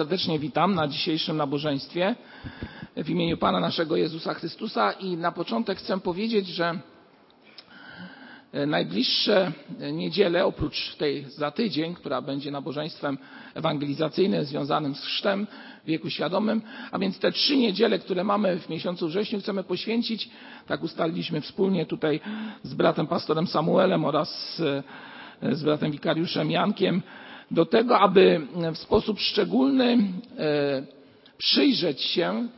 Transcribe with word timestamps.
serdecznie 0.00 0.38
witam 0.38 0.74
na 0.74 0.88
dzisiejszym 0.88 1.36
nabożeństwie 1.36 2.14
w 2.96 3.10
imieniu 3.10 3.36
Pana 3.36 3.60
naszego 3.60 3.96
Jezusa 3.96 4.34
Chrystusa 4.34 4.92
i 4.92 5.16
na 5.16 5.32
początek 5.32 5.78
chcę 5.78 6.00
powiedzieć, 6.00 6.46
że 6.48 6.78
najbliższe 8.66 9.52
niedziele, 9.92 10.44
oprócz 10.46 10.94
tej 10.96 11.24
za 11.24 11.50
tydzień, 11.50 11.94
która 11.94 12.22
będzie 12.22 12.50
nabożeństwem 12.50 13.18
ewangelizacyjnym 13.54 14.44
związanym 14.44 14.94
z 14.94 15.04
chrztem 15.04 15.46
w 15.84 15.86
wieku 15.86 16.10
świadomym, 16.10 16.62
a 16.90 16.98
więc 16.98 17.18
te 17.18 17.32
trzy 17.32 17.56
niedziele, 17.56 17.98
które 17.98 18.24
mamy 18.24 18.58
w 18.58 18.68
miesiącu 18.68 19.08
wrześniu 19.08 19.40
chcemy 19.40 19.64
poświęcić, 19.64 20.30
tak 20.66 20.82
ustaliliśmy 20.82 21.40
wspólnie 21.40 21.86
tutaj 21.86 22.20
z 22.62 22.74
bratem 22.74 23.06
pastorem 23.06 23.46
Samuelem 23.46 24.04
oraz 24.04 24.54
z, 24.56 24.84
z 25.58 25.62
bratem 25.62 25.90
wikariuszem 25.90 26.50
Jankiem, 26.50 27.02
do 27.50 27.66
tego, 27.66 27.98
aby 27.98 28.46
w 28.74 28.78
sposób 28.78 29.20
szczególny 29.20 29.98
przyjrzeć 31.38 32.00
się 32.02 32.48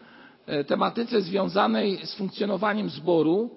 tematyce 0.67 1.21
związanej 1.23 2.07
z 2.07 2.15
funkcjonowaniem 2.15 2.91
zboru, 2.91 3.51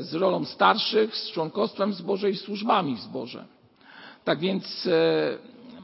z 0.00 0.14
rolą 0.14 0.44
starszych, 0.44 1.16
z 1.16 1.30
członkostwem 1.32 1.90
w 1.92 1.94
zborze 1.94 2.30
i 2.30 2.36
służbami 2.36 2.94
w 2.96 3.00
zborze. 3.00 3.44
Tak 4.24 4.38
więc 4.38 4.88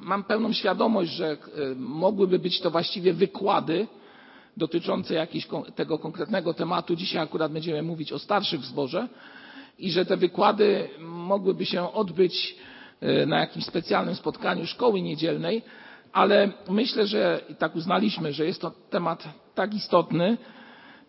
mam 0.01 0.24
pełną 0.24 0.52
świadomość, 0.52 1.10
że 1.10 1.37
mogłyby 1.77 2.38
być 2.38 2.60
to 2.60 2.71
właściwie 2.71 3.12
wykłady 3.12 3.87
dotyczące 4.57 5.15
jakiegoś 5.15 5.48
tego 5.74 5.98
konkretnego 5.98 6.55
tematu. 6.55 6.96
Dzisiaj 6.96 7.23
akurat 7.23 7.52
będziemy 7.52 7.82
mówić 7.82 8.12
o 8.12 8.18
starszych 8.18 8.60
w 8.60 8.65
zborze 8.65 9.09
i 9.79 9.91
że 9.91 10.07
te 10.07 10.16
wykłady 10.16 10.88
mogłyby 11.01 11.66
się 11.66 11.93
odbyć 11.93 12.57
na 13.27 13.41
jakimś 13.41 13.65
specjalnym 13.65 14.15
spotkaniu 14.15 14.67
szkoły 14.67 15.03
niedzielnej, 15.03 15.63
ale 16.13 16.53
myślę, 16.69 17.07
że 17.07 17.41
tak 17.59 17.77
uznaliśmy, 17.77 18.33
że 18.33 18.47
jest 18.47 18.61
to 18.61 18.73
temat 18.91 19.29
tak 19.55 19.75
istotny, 19.75 20.39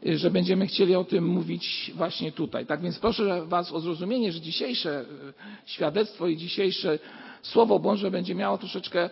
że 0.06 0.32
będziemy 0.32 0.68
chcieli 0.68 0.96
o 0.96 1.04
tym 1.04 1.28
mówić 1.28 1.92
właśnie 1.96 2.32
tutaj. 2.32 2.66
Tak 2.66 2.82
więc 2.82 3.00
proszę 3.00 3.46
Was 3.46 3.72
o 3.72 3.80
zrozumienie, 3.80 4.32
że 4.32 4.42
dzisiejsze 4.42 5.06
świadectwo 5.66 6.28
i 6.28 6.38
dzisiejsze 6.38 7.00
Słowo 7.42 7.80
Boże 7.80 8.12
będzie 8.12 8.36
miało 8.36 8.58
troszeczkę 8.58 9.10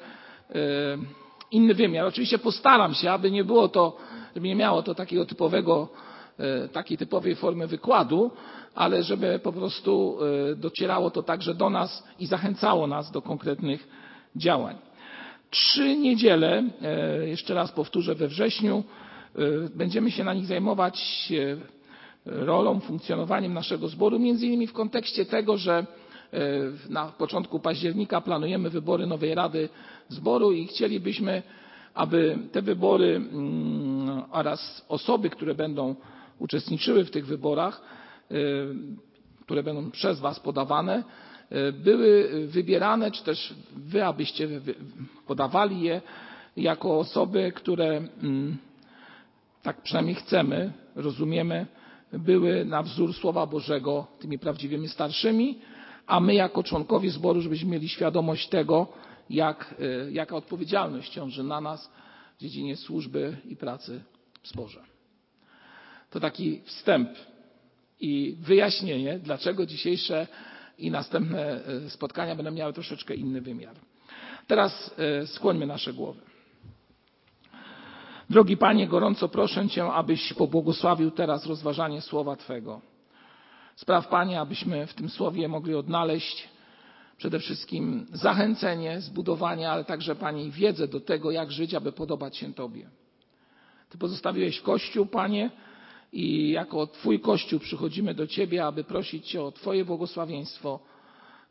inny 1.52 1.74
wymiar. 1.74 2.06
Oczywiście 2.06 2.38
postaram 2.38 2.94
się, 2.94 3.12
aby 3.12 3.32
nie 3.32 3.44
było 3.44 3.68
to, 3.68 3.98
żeby 4.36 4.48
nie 4.48 4.56
miało 4.56 4.84
to 4.84 4.96
takiego 4.96 5.26
typowego, 5.26 5.90
takiej 6.72 6.98
typowej 6.98 7.36
formy 7.36 7.68
wykładu, 7.68 8.32
ale 8.76 9.04
żeby 9.04 9.40
po 9.44 9.54
prostu 9.54 10.18
docierało 10.56 11.12
to 11.12 11.24
także 11.24 11.56
do 11.56 11.70
nas 11.70 12.04
i 12.20 12.26
zachęcało 12.26 12.88
nas 12.88 13.12
do 13.12 13.22
konkretnych 13.22 13.88
działań. 14.36 14.76
Trzy 15.50 15.98
niedziele, 15.98 16.64
jeszcze 17.26 17.54
raz 17.54 17.72
powtórzę, 17.72 18.16
we 18.16 18.28
wrześniu, 18.28 18.84
będziemy 19.76 20.12
się 20.12 20.24
na 20.24 20.34
nich 20.34 20.46
zajmować 20.46 21.34
rolą, 22.26 22.80
funkcjonowaniem 22.80 23.54
naszego 23.54 23.88
zboru, 23.88 24.20
między 24.20 24.48
innymi 24.48 24.68
w 24.68 24.74
kontekście 24.74 25.26
tego, 25.26 25.58
że 25.58 25.86
na 26.90 27.06
początku 27.06 27.60
października 27.60 28.22
planujemy 28.22 28.70
wybory 28.70 29.08
nowej 29.08 29.36
rady 29.36 29.70
zboru 30.10 30.52
i 30.52 30.68
chcielibyśmy, 30.68 31.44
aby 31.94 32.38
te 32.52 32.62
wybory 32.62 33.22
oraz 34.32 34.86
osoby, 34.90 35.30
które 35.30 35.56
będą 35.56 35.96
uczestniczyły 36.44 37.06
w 37.06 37.12
tych 37.12 37.26
wyborach, 37.26 37.82
które 39.42 39.64
będą 39.64 39.92
przez 39.92 40.20
Was 40.20 40.40
podawane, 40.40 41.04
były 41.74 42.30
wybierane, 42.48 43.12
czy 43.12 43.24
też 43.24 43.54
Wy, 43.76 44.06
abyście 44.06 44.50
podawali 45.28 45.82
je 45.82 46.02
jako 46.58 47.00
osoby, 47.00 47.52
które 47.56 48.02
tak 49.62 49.82
przynajmniej 49.82 50.16
chcemy, 50.16 50.72
rozumiemy, 50.96 51.66
były 52.14 52.66
na 52.66 52.84
wzór 52.84 53.14
Słowa 53.14 53.46
Bożego 53.46 54.08
tymi 54.20 54.40
prawdziwymi 54.40 54.88
starszymi, 54.88 55.60
a 56.08 56.20
my 56.20 56.34
jako 56.34 56.64
członkowie 56.64 57.12
zboru, 57.12 57.42
żebyśmy 57.42 57.70
mieli 57.70 57.90
świadomość 57.90 58.50
tego, 58.50 58.88
jak, 59.30 59.76
jaka 60.12 60.36
odpowiedzialność 60.36 61.14
ciąży 61.14 61.44
na 61.44 61.62
nas 61.62 61.92
w 62.38 62.42
dziedzinie 62.42 62.76
służby 62.76 63.38
i 63.46 63.56
pracy 63.56 64.02
w 64.42 64.48
zborze. 64.48 64.93
To 66.14 66.20
taki 66.20 66.62
wstęp 66.66 67.10
i 68.00 68.36
wyjaśnienie, 68.40 69.20
dlaczego 69.20 69.66
dzisiejsze 69.66 70.28
i 70.78 70.92
następne 70.92 71.60
spotkania 71.90 72.36
będą 72.36 72.52
miały 72.52 72.74
troszeczkę 72.74 73.16
inny 73.16 73.42
wymiar. 73.42 73.76
Teraz 74.48 74.96
skłońmy 75.26 75.66
nasze 75.66 75.94
głowy. 75.94 76.22
Drogi 78.30 78.58
Panie, 78.58 78.88
gorąco 78.88 79.30
proszę 79.30 79.70
Cię, 79.70 79.86
abyś 79.86 80.34
pobłogosławił 80.34 81.12
teraz 81.12 81.46
rozważanie 81.46 82.02
słowa 82.02 82.36
Twego. 82.36 82.82
Spraw, 83.76 84.08
Panie, 84.08 84.40
abyśmy 84.40 84.88
w 84.88 84.94
tym 84.94 85.10
słowie 85.10 85.48
mogli 85.48 85.76
odnaleźć 85.76 86.50
przede 87.18 87.40
wszystkim 87.40 88.06
zachęcenie, 88.12 89.02
zbudowanie, 89.02 89.72
ale 89.72 89.86
także, 89.86 90.16
Panie, 90.16 90.52
wiedzę 90.52 90.88
do 90.88 91.00
tego, 91.00 91.32
jak 91.32 91.52
żyć, 91.52 91.74
aby 91.74 91.92
podobać 91.92 92.38
się 92.38 92.54
Tobie. 92.54 92.90
Ty 93.90 93.98
pozostawiłeś 93.98 94.62
Kościół, 94.62 95.06
Panie, 95.06 95.52
i 96.14 96.50
jako 96.50 96.88
Twój 96.88 97.20
Kościół 97.20 97.60
przychodzimy 97.60 98.14
do 98.14 98.28
Ciebie, 98.28 98.66
aby 98.66 98.84
prosić 98.84 99.28
Cię 99.28 99.44
o 99.44 99.52
Twoje 99.52 99.86
błogosławieństwo 99.86 100.80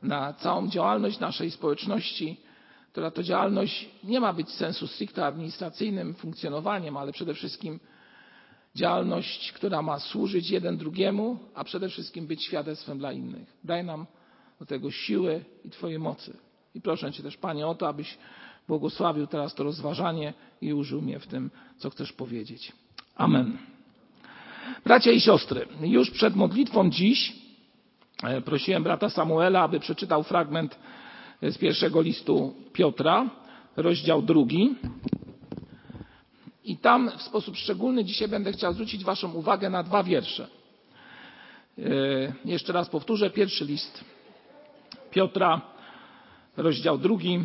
na 0.02 0.32
całą 0.32 0.68
działalność 0.68 1.18
naszej 1.18 1.50
społeczności, 1.50 2.36
która 2.92 3.10
to 3.10 3.22
działalność 3.22 3.88
nie 4.04 4.20
ma 4.20 4.32
być 4.32 4.50
sensu 4.50 4.86
stricte 4.86 5.26
administracyjnym 5.26 6.14
funkcjonowaniem, 6.14 6.96
ale 6.96 7.12
przede 7.12 7.34
wszystkim 7.34 7.80
działalność, 8.74 9.52
która 9.52 9.82
ma 9.82 9.98
służyć 9.98 10.50
jeden 10.50 10.76
drugiemu, 10.76 11.38
a 11.54 11.64
przede 11.64 11.88
wszystkim 11.88 12.26
być 12.26 12.44
świadectwem 12.44 12.98
dla 12.98 13.12
innych. 13.12 13.56
Daj 13.64 13.84
nam 13.84 14.06
do 14.60 14.66
tego 14.66 14.90
siły 14.90 15.44
i 15.64 15.70
Twojej 15.70 15.98
mocy. 15.98 16.36
I 16.74 16.80
proszę 16.80 17.12
Cię 17.12 17.22
też, 17.22 17.36
Panie, 17.36 17.66
o 17.66 17.74
to, 17.74 17.88
abyś 17.88 18.18
błogosławił 18.68 19.26
teraz 19.26 19.54
to 19.54 19.64
rozważanie 19.64 20.34
i 20.60 20.72
użył 20.72 21.02
mnie 21.02 21.18
w 21.18 21.26
tym, 21.26 21.50
co 21.78 21.90
chcesz 21.90 22.12
powiedzieć. 22.12 22.72
Amen. 23.16 23.71
Bracia 24.84 25.10
i 25.12 25.20
siostry, 25.20 25.66
już 25.80 26.10
przed 26.10 26.36
modlitwą 26.36 26.90
dziś 26.90 27.32
prosiłem 28.44 28.82
brata 28.82 29.10
Samuela, 29.10 29.62
aby 29.62 29.80
przeczytał 29.80 30.22
fragment 30.22 30.78
z 31.42 31.58
pierwszego 31.58 32.00
listu 32.00 32.54
Piotra, 32.72 33.30
rozdział 33.76 34.22
drugi. 34.22 34.74
I 36.64 36.76
tam 36.76 37.10
w 37.18 37.22
sposób 37.22 37.56
szczególny 37.56 38.04
dzisiaj 38.04 38.28
będę 38.28 38.52
chciał 38.52 38.72
zwrócić 38.72 39.04
Waszą 39.04 39.32
uwagę 39.32 39.70
na 39.70 39.82
dwa 39.82 40.02
wiersze. 40.02 40.48
Jeszcze 42.44 42.72
raz 42.72 42.88
powtórzę, 42.88 43.30
pierwszy 43.30 43.64
list 43.64 44.04
Piotra, 45.10 45.60
rozdział 46.56 46.98
drugi, 46.98 47.44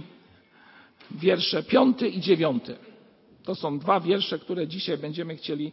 wiersze 1.12 1.64
piąty 1.64 2.10
i 2.10 2.22
dziewiąty. 2.22 2.76
To 3.44 3.56
są 3.56 3.80
dwa 3.80 4.00
wiersze, 4.00 4.40
które 4.40 4.68
dzisiaj 4.68 4.98
będziemy 4.98 5.36
chcieli 5.36 5.72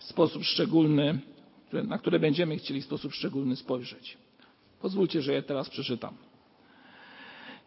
w 0.00 0.04
sposób 0.04 0.44
szczególny, 0.44 1.18
na 1.72 1.98
które 1.98 2.18
będziemy 2.18 2.56
chcieli 2.56 2.80
w 2.80 2.84
sposób 2.84 3.12
szczególny 3.12 3.56
spojrzeć. 3.56 4.18
Pozwólcie, 4.80 5.22
że 5.22 5.32
je 5.32 5.42
teraz 5.42 5.70
przeczytam. 5.70 6.14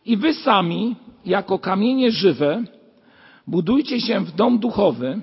I 0.05 0.17
wy 0.17 0.33
sami, 0.33 0.95
jako 1.25 1.59
kamienie 1.59 2.11
żywe, 2.11 2.63
budujcie 3.47 4.01
się 4.01 4.19
w 4.19 4.31
dom 4.31 4.59
duchowy, 4.59 5.21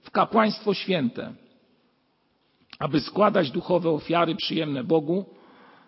w 0.00 0.10
kapłaństwo 0.10 0.74
święte, 0.74 1.32
aby 2.78 3.00
składać 3.00 3.50
duchowe 3.50 3.90
ofiary 3.90 4.34
przyjemne 4.34 4.84
Bogu 4.84 5.24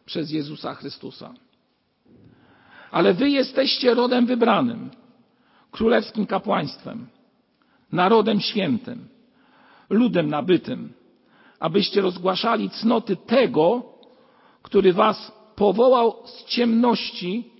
przez 0.04 0.30
Jezusa 0.30 0.74
Chrystusa. 0.74 1.34
Ale 2.90 3.14
wy 3.14 3.30
jesteście 3.30 3.94
rodem 3.94 4.26
wybranym, 4.26 4.90
królewskim 5.70 6.26
kapłaństwem, 6.26 7.06
narodem 7.92 8.40
świętym, 8.40 9.08
ludem 9.92 10.28
nabytym, 10.28 10.92
abyście 11.58 12.00
rozgłaszali 12.00 12.70
cnoty 12.70 13.16
tego, 13.16 13.92
który 14.62 14.92
was 14.92 15.32
powołał 15.56 16.26
z 16.26 16.44
ciemności 16.44 17.50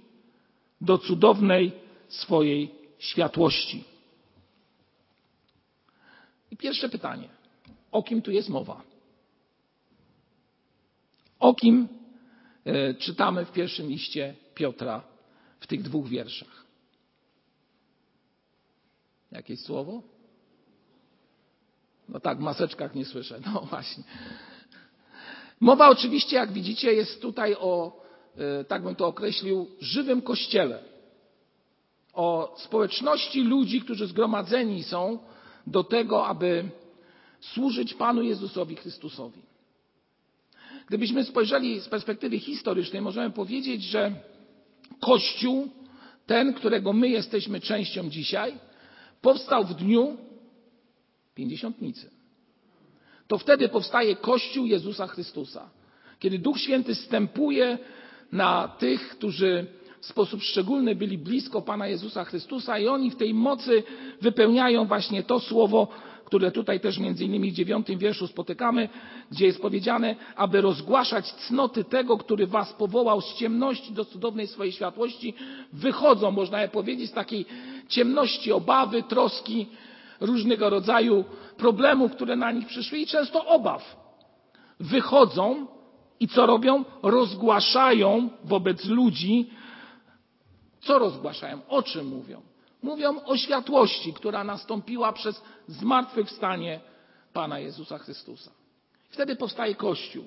do 0.81 0.99
cudownej 0.99 1.73
swojej 2.09 2.75
światłości. 2.99 3.85
I 6.51 6.57
pierwsze 6.57 6.89
pytanie. 6.89 7.29
O 7.93 8.03
kim 8.03 8.23
tu 8.23 8.31
jest 8.31 8.49
mowa? 8.49 8.83
O 11.39 11.55
kim 11.55 11.89
e, 12.65 12.95
czytamy 12.95 13.45
w 13.45 13.53
pierwszym 13.53 13.89
liście 13.89 14.35
Piotra 14.55 15.03
w 15.61 15.67
tych 15.67 15.83
dwóch 15.83 16.09
wierszach? 16.09 16.67
Jakieś 19.33 19.61
słowo? 19.61 20.03
No 22.09 22.21
tak, 22.21 22.39
w 22.39 22.41
maseczkach 22.41 22.95
nie 22.95 23.05
słyszę. 23.05 23.41
No 23.47 23.61
właśnie. 23.71 24.05
Mowa 25.61 25.89
oczywiście, 25.89 26.37
jak 26.37 26.53
widzicie, 26.53 26.93
jest 26.93 27.23
tutaj 27.23 27.55
o, 27.55 28.03
tak 28.69 28.83
bym 28.83 28.95
to 28.95 29.07
określił, 29.07 29.69
żywym 29.81 30.23
kościele. 30.23 30.83
o 32.13 32.55
społeczności 32.59 33.41
ludzi, 33.41 33.81
którzy 33.81 34.07
zgromadzeni 34.07 34.83
są 34.83 35.19
do 35.67 35.85
tego, 35.85 36.27
aby 36.27 36.65
służyć 37.41 37.95
Panu 37.95 38.23
Jezusowi 38.23 38.77
Chrystusowi. 38.77 39.43
Gdybyśmy 40.89 41.25
spojrzeli 41.25 41.81
z 41.81 41.89
perspektywy 41.89 42.39
historycznej, 42.39 43.03
możemy 43.03 43.31
powiedzieć, 43.31 43.83
że 43.83 44.13
Kościół, 45.01 45.69
ten, 46.27 46.55
którego 46.55 46.93
my 46.93 47.09
jesteśmy 47.09 47.61
częścią 47.61 48.11
dzisiaj, 48.11 48.55
powstał 49.23 49.65
w 49.65 49.75
dniu 49.75 50.17
pięćdziesiątnicy. 51.35 52.11
To 53.27 53.39
wtedy 53.39 53.69
powstaje 53.69 54.17
Kościół 54.17 54.67
Jezusa 54.67 55.07
Chrystusa. 55.07 55.71
Kiedy 56.19 56.39
Duch 56.39 56.59
Święty 56.61 56.95
stępuje 56.95 57.79
na 58.33 58.69
tych, 58.69 59.09
którzy 59.09 59.67
w 60.01 60.07
sposób 60.07 60.43
szczególny 60.43 60.95
byli 60.95 61.19
blisko 61.19 61.63
Pana 61.63 61.89
Jezusa 61.89 62.25
Chrystusa 62.25 62.79
i 62.79 62.89
oni 62.89 63.11
w 63.11 63.17
tej 63.17 63.35
mocy 63.35 63.83
wypełniają 64.21 64.87
właśnie 64.87 65.23
to 65.23 65.41
słowo, 65.41 65.89
które 66.25 66.51
tutaj 66.51 66.81
też 66.81 66.99
między 66.99 67.25
innymi 67.25 67.51
w 67.51 67.55
dziewiątym 67.55 67.99
wierszu 67.99 68.27
spotykamy, 68.27 68.89
gdzie 69.31 69.47
jest 69.47 69.63
powiedziane, 69.63 70.17
aby 70.37 70.61
rozgłaszać 70.61 71.33
cnoty 71.33 71.85
tego, 71.85 72.19
który 72.19 72.47
was 72.47 72.73
powołał 72.73 73.21
z 73.21 73.35
ciemności 73.35 73.93
do 73.93 74.05
cudownej 74.05 74.47
swojej 74.47 74.73
światłości, 74.73 75.35
wychodzą, 75.73 76.31
można 76.31 76.63
je 76.63 76.69
powiedzieć, 76.69 77.11
z 77.11 77.13
takiej 77.13 77.47
ciemności 77.89 78.53
obawy, 78.53 79.03
troski, 79.03 79.67
różnego 80.23 80.71
rodzaju 80.71 81.25
problemów, 81.57 82.13
które 82.13 82.37
na 82.37 82.51
nich 82.53 82.67
przyszły 82.67 82.99
i 82.99 83.07
często 83.07 83.47
obaw. 83.47 83.97
Wychodzą 84.81 85.67
i 86.21 86.29
co 86.29 86.47
robią? 86.47 86.85
Rozgłaszają 87.03 88.29
wobec 88.45 88.85
ludzi. 88.85 89.51
Co 90.81 90.99
rozgłaszają? 90.99 91.61
O 91.69 91.83
czym 91.83 92.07
mówią? 92.07 92.41
Mówią 92.83 93.25
o 93.25 93.37
światłości, 93.37 94.13
która 94.13 94.45
nastąpiła 94.45 95.13
przez 95.13 95.43
zmartwychwstanie 95.69 96.81
Pana 97.33 97.59
Jezusa 97.59 97.99
Chrystusa. 97.99 98.51
Wtedy 99.11 99.37
powstaje 99.37 99.75
Kościół. 99.75 100.25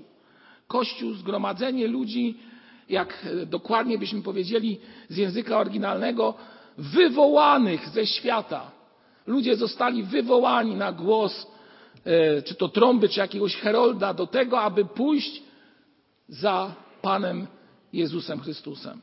Kościół, 0.68 1.14
zgromadzenie 1.14 1.88
ludzi, 1.88 2.38
jak 2.90 3.28
dokładnie 3.46 3.98
byśmy 3.98 4.22
powiedzieli 4.22 4.80
z 5.10 5.18
języka 5.18 5.58
oryginalnego, 5.58 6.34
wywołanych 6.78 7.90
ze 7.90 8.08
świata. 8.08 8.72
Ludzie 9.28 9.56
zostali 9.56 10.04
wywołani 10.04 10.76
na 10.76 10.92
głos, 10.92 11.48
e, 12.06 12.42
czy 12.42 12.56
to 12.56 12.70
trąby, 12.70 13.10
czy 13.10 13.20
jakiegoś 13.20 13.56
herolda, 13.56 14.14
do 14.14 14.28
tego, 14.28 14.62
aby 14.62 14.86
pójść 14.86 15.44
za 16.30 16.76
Panem 17.02 17.48
Jezusem 17.94 18.40
Chrystusem. 18.40 19.02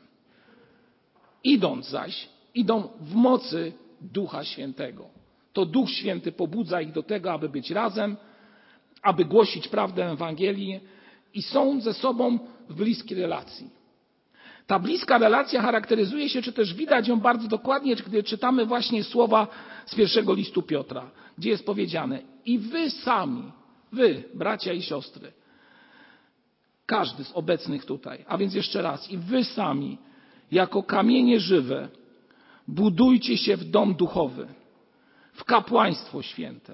Idąc 1.43 1.89
zaś, 1.89 2.29
idą 2.55 2.89
w 2.99 3.15
mocy 3.15 3.73
Ducha 4.01 4.43
Świętego. 4.43 5.05
To 5.53 5.65
Duch 5.65 5.89
Święty 5.89 6.31
pobudza 6.31 6.81
ich 6.81 6.91
do 6.91 7.03
tego, 7.03 7.31
aby 7.31 7.49
być 7.49 7.71
razem, 7.71 8.17
aby 9.01 9.25
głosić 9.25 9.67
prawdę 9.67 10.11
Ewangelii 10.11 10.79
i 11.33 11.41
są 11.41 11.81
ze 11.81 11.93
sobą 11.93 12.39
w 12.69 12.75
bliskiej 12.75 13.17
relacji. 13.17 13.69
Ta 14.67 14.79
bliska 14.79 15.17
relacja 15.17 15.61
charakteryzuje 15.61 16.29
się, 16.29 16.41
czy 16.41 16.53
też 16.53 16.73
widać 16.73 17.07
ją 17.07 17.19
bardzo 17.19 17.47
dokładnie, 17.47 17.95
gdy 17.95 18.23
czytamy 18.23 18.65
właśnie 18.65 19.03
słowa 19.03 19.47
z 19.85 19.95
pierwszego 19.95 20.33
listu 20.33 20.61
Piotra, 20.61 21.11
gdzie 21.37 21.49
jest 21.49 21.65
powiedziane: 21.65 22.21
I 22.45 22.59
wy 22.59 22.89
sami, 22.89 23.51
wy, 23.91 24.23
bracia 24.33 24.73
i 24.73 24.81
siostry, 24.81 25.31
każdy 26.85 27.23
z 27.23 27.31
obecnych 27.31 27.85
tutaj, 27.85 28.25
a 28.27 28.37
więc 28.37 28.53
jeszcze 28.53 28.81
raz, 28.81 29.11
i 29.11 29.17
wy 29.17 29.43
sami, 29.43 29.97
jako 30.51 30.83
kamienie 30.83 31.39
żywe, 31.39 31.87
budujcie 32.67 33.37
się 33.37 33.57
w 33.57 33.63
dom 33.63 33.95
duchowy, 33.95 34.47
w 35.33 35.43
kapłaństwo 35.43 36.21
święte, 36.21 36.73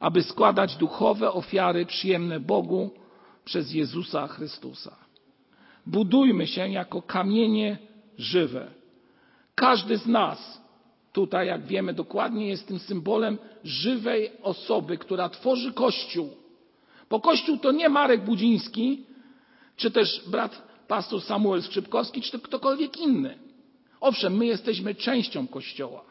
aby 0.00 0.22
składać 0.22 0.76
duchowe 0.76 1.32
ofiary 1.32 1.86
przyjemne 1.86 2.40
Bogu 2.40 2.90
przez 3.44 3.72
Jezusa 3.72 4.26
Chrystusa. 4.26 5.07
Budujmy 5.86 6.46
się 6.46 6.68
jako 6.68 7.02
kamienie 7.02 7.78
żywe. 8.18 8.70
Każdy 9.54 9.98
z 9.98 10.06
nas 10.06 10.60
tutaj, 11.12 11.46
jak 11.46 11.66
wiemy 11.66 11.94
dokładnie, 11.94 12.48
jest 12.48 12.68
tym 12.68 12.78
symbolem 12.78 13.38
żywej 13.64 14.30
osoby, 14.42 14.98
która 14.98 15.28
tworzy 15.28 15.72
Kościół. 15.72 16.30
Bo 17.10 17.20
Kościół 17.20 17.58
to 17.58 17.72
nie 17.72 17.88
Marek 17.88 18.24
Budziński, 18.24 19.04
czy 19.76 19.90
też 19.90 20.22
brat 20.26 20.62
pastor 20.88 21.22
Samuel 21.22 21.62
Skrzypkowski, 21.62 22.22
czy 22.22 22.38
ktokolwiek 22.38 22.96
inny. 22.96 23.38
Owszem, 24.00 24.36
my 24.36 24.46
jesteśmy 24.46 24.94
częścią 24.94 25.48
Kościoła, 25.48 26.04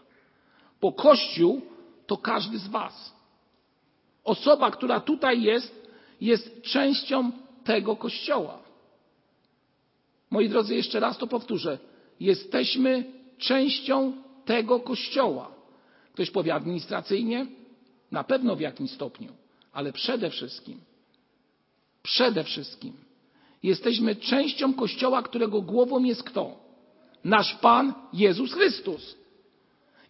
bo 0.82 0.92
Kościół 0.92 1.62
to 2.08 2.18
każdy 2.18 2.60
z 2.60 2.68
Was. 2.68 3.14
Osoba, 4.24 4.72
która 4.72 5.00
tutaj 5.00 5.42
jest, 5.42 5.90
jest 6.22 6.62
częścią 6.62 7.32
tego 7.64 7.96
Kościoła. 7.96 8.67
Moi 10.32 10.50
drodzy, 10.50 10.76
jeszcze 10.76 11.00
raz 11.00 11.18
to 11.18 11.28
powtórzę. 11.28 11.78
Jesteśmy 12.20 13.04
częścią 13.38 14.14
tego 14.46 14.80
Kościoła. 14.80 15.52
Ktoś 16.14 16.32
powie 16.32 16.54
administracyjnie? 16.54 17.48
Na 18.12 18.24
pewno 18.24 18.56
w 18.56 18.60
jakimś 18.60 18.92
stopniu, 18.92 19.32
ale 19.74 19.94
przede 19.94 20.30
wszystkim, 20.30 20.80
przede 22.04 22.44
wszystkim 22.44 22.94
jesteśmy 23.64 24.16
częścią 24.16 24.74
Kościoła, 24.74 25.24
którego 25.24 25.62
głową 25.62 26.04
jest 26.04 26.24
kto? 26.24 26.68
nasz 27.28 27.56
Pan 27.56 27.94
Jezus 28.14 28.54
Chrystus. 28.54 29.16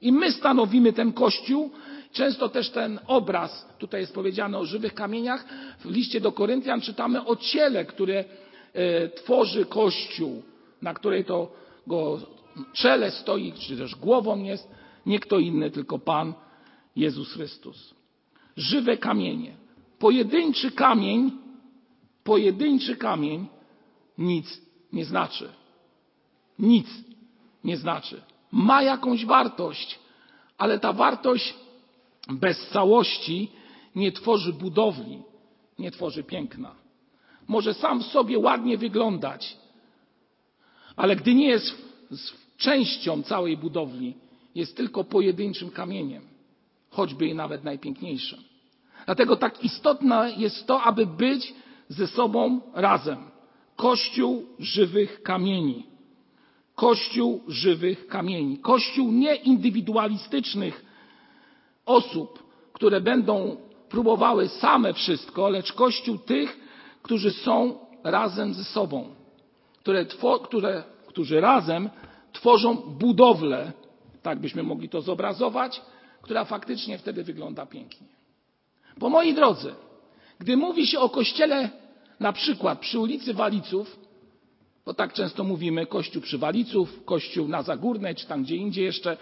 I 0.02 0.12
my 0.12 0.32
stanowimy 0.32 0.94
ten 0.94 1.14
Kościół. 1.14 1.72
Często 2.12 2.50
też 2.50 2.70
ten 2.70 3.00
obraz, 3.08 3.66
tutaj 3.78 4.02
jest 4.02 4.14
powiedziane 4.14 4.58
o 4.58 4.66
żywych 4.66 4.94
kamieniach, 4.94 5.46
w 5.80 5.92
liście 5.92 6.22
do 6.22 6.32
Koryntian 6.32 6.82
czytamy 6.82 7.26
o 7.26 7.36
ciele, 7.36 7.86
które 7.86 8.26
tworzy 9.16 9.66
Kościół, 9.66 10.44
na 10.82 10.94
której 10.94 11.26
to 11.26 11.52
go 11.88 12.20
czele 12.74 13.12
stoi, 13.12 13.54
czy 13.54 13.78
też 13.78 13.96
głową 13.96 14.44
jest 14.44 14.72
nie 15.06 15.20
kto 15.20 15.40
inny, 15.40 15.72
tylko 15.72 16.00
Pan 16.00 16.34
Jezus 16.96 17.34
Chrystus. 17.34 17.94
Żywe 18.58 18.98
kamienie. 18.98 19.56
Pojedynczy 20.00 20.72
kamień, 20.72 21.32
pojedynczy 22.24 22.96
kamień 22.96 23.48
nic 24.18 24.62
nie 24.94 25.06
znaczy 25.06 25.50
nic 26.60 26.88
nie 27.64 27.78
znaczy. 27.78 28.22
Ma 28.52 28.84
jakąś 28.84 29.26
wartość, 29.26 30.00
ale 30.58 30.80
ta 30.80 30.94
wartość 30.94 31.54
bez 32.30 32.70
całości 32.70 33.52
nie 33.96 34.12
tworzy 34.12 34.54
budowli, 34.54 35.22
nie 35.80 35.92
tworzy 35.92 36.24
piękna. 36.24 36.76
Może 37.48 37.74
sam 37.74 38.00
w 38.00 38.06
sobie 38.06 38.40
ładnie 38.40 38.78
wyglądać, 38.78 39.58
ale 40.96 41.16
gdy 41.16 41.34
nie 41.34 41.48
jest 41.48 41.76
częścią 42.58 43.24
całej 43.24 43.58
budowli, 43.58 44.14
jest 44.56 44.78
tylko 44.78 45.04
pojedynczym 45.04 45.70
kamieniem, 45.70 46.24
choćby 46.90 47.28
i 47.28 47.36
nawet 47.36 47.64
najpiękniejszym. 47.64 48.40
Dlatego 49.06 49.36
tak 49.36 49.64
istotne 49.64 50.34
jest 50.38 50.68
to, 50.68 50.82
aby 50.82 51.06
być 51.06 51.54
ze 51.90 52.08
sobą 52.08 52.62
razem. 52.74 53.18
Kościół 53.76 54.46
żywych 54.60 55.24
kamieni. 55.24 55.86
Kościół 56.76 57.44
żywych 57.48 58.08
kamieni. 58.08 58.58
Kościół 58.58 59.12
nieindywidualistycznych 59.12 60.86
osób, 61.86 62.44
które 62.74 63.02
będą 63.02 63.58
próbowały 63.90 64.48
same 64.48 64.94
wszystko, 64.94 65.50
lecz 65.50 65.74
Kościół 65.74 66.18
tych, 66.18 66.67
którzy 67.08 67.32
są 67.32 67.80
razem 68.04 68.54
ze 68.54 68.64
sobą, 68.64 69.16
które, 69.80 70.06
które, 70.44 70.84
którzy 71.08 71.42
razem 71.42 71.90
tworzą 72.34 72.76
budowlę, 72.76 73.72
tak 74.22 74.40
byśmy 74.40 74.64
mogli 74.64 74.90
to 74.90 75.02
zobrazować, 75.02 75.82
która 76.22 76.46
faktycznie 76.46 76.98
wtedy 76.98 77.24
wygląda 77.24 77.66
pięknie. 77.66 78.08
Bo 78.98 79.10
moi 79.10 79.34
drodzy, 79.34 79.76
gdy 80.40 80.58
mówi 80.58 80.88
się 80.88 81.00
o 81.00 81.10
kościele 81.10 81.70
na 82.20 82.34
przykład 82.34 82.80
przy 82.80 83.00
ulicy 83.00 83.34
Waliców, 83.34 84.00
bo 84.86 84.94
tak 84.94 85.14
często 85.14 85.44
mówimy 85.44 85.86
kościół 85.86 86.22
przy 86.22 86.38
Waliców, 86.38 87.06
kościół 87.06 87.48
na 87.48 87.64
Zagórnej, 87.64 88.16
czy 88.16 88.28
tam 88.28 88.44
gdzie 88.44 88.56
indziej 88.56 88.86
jeszcze, 88.86 89.18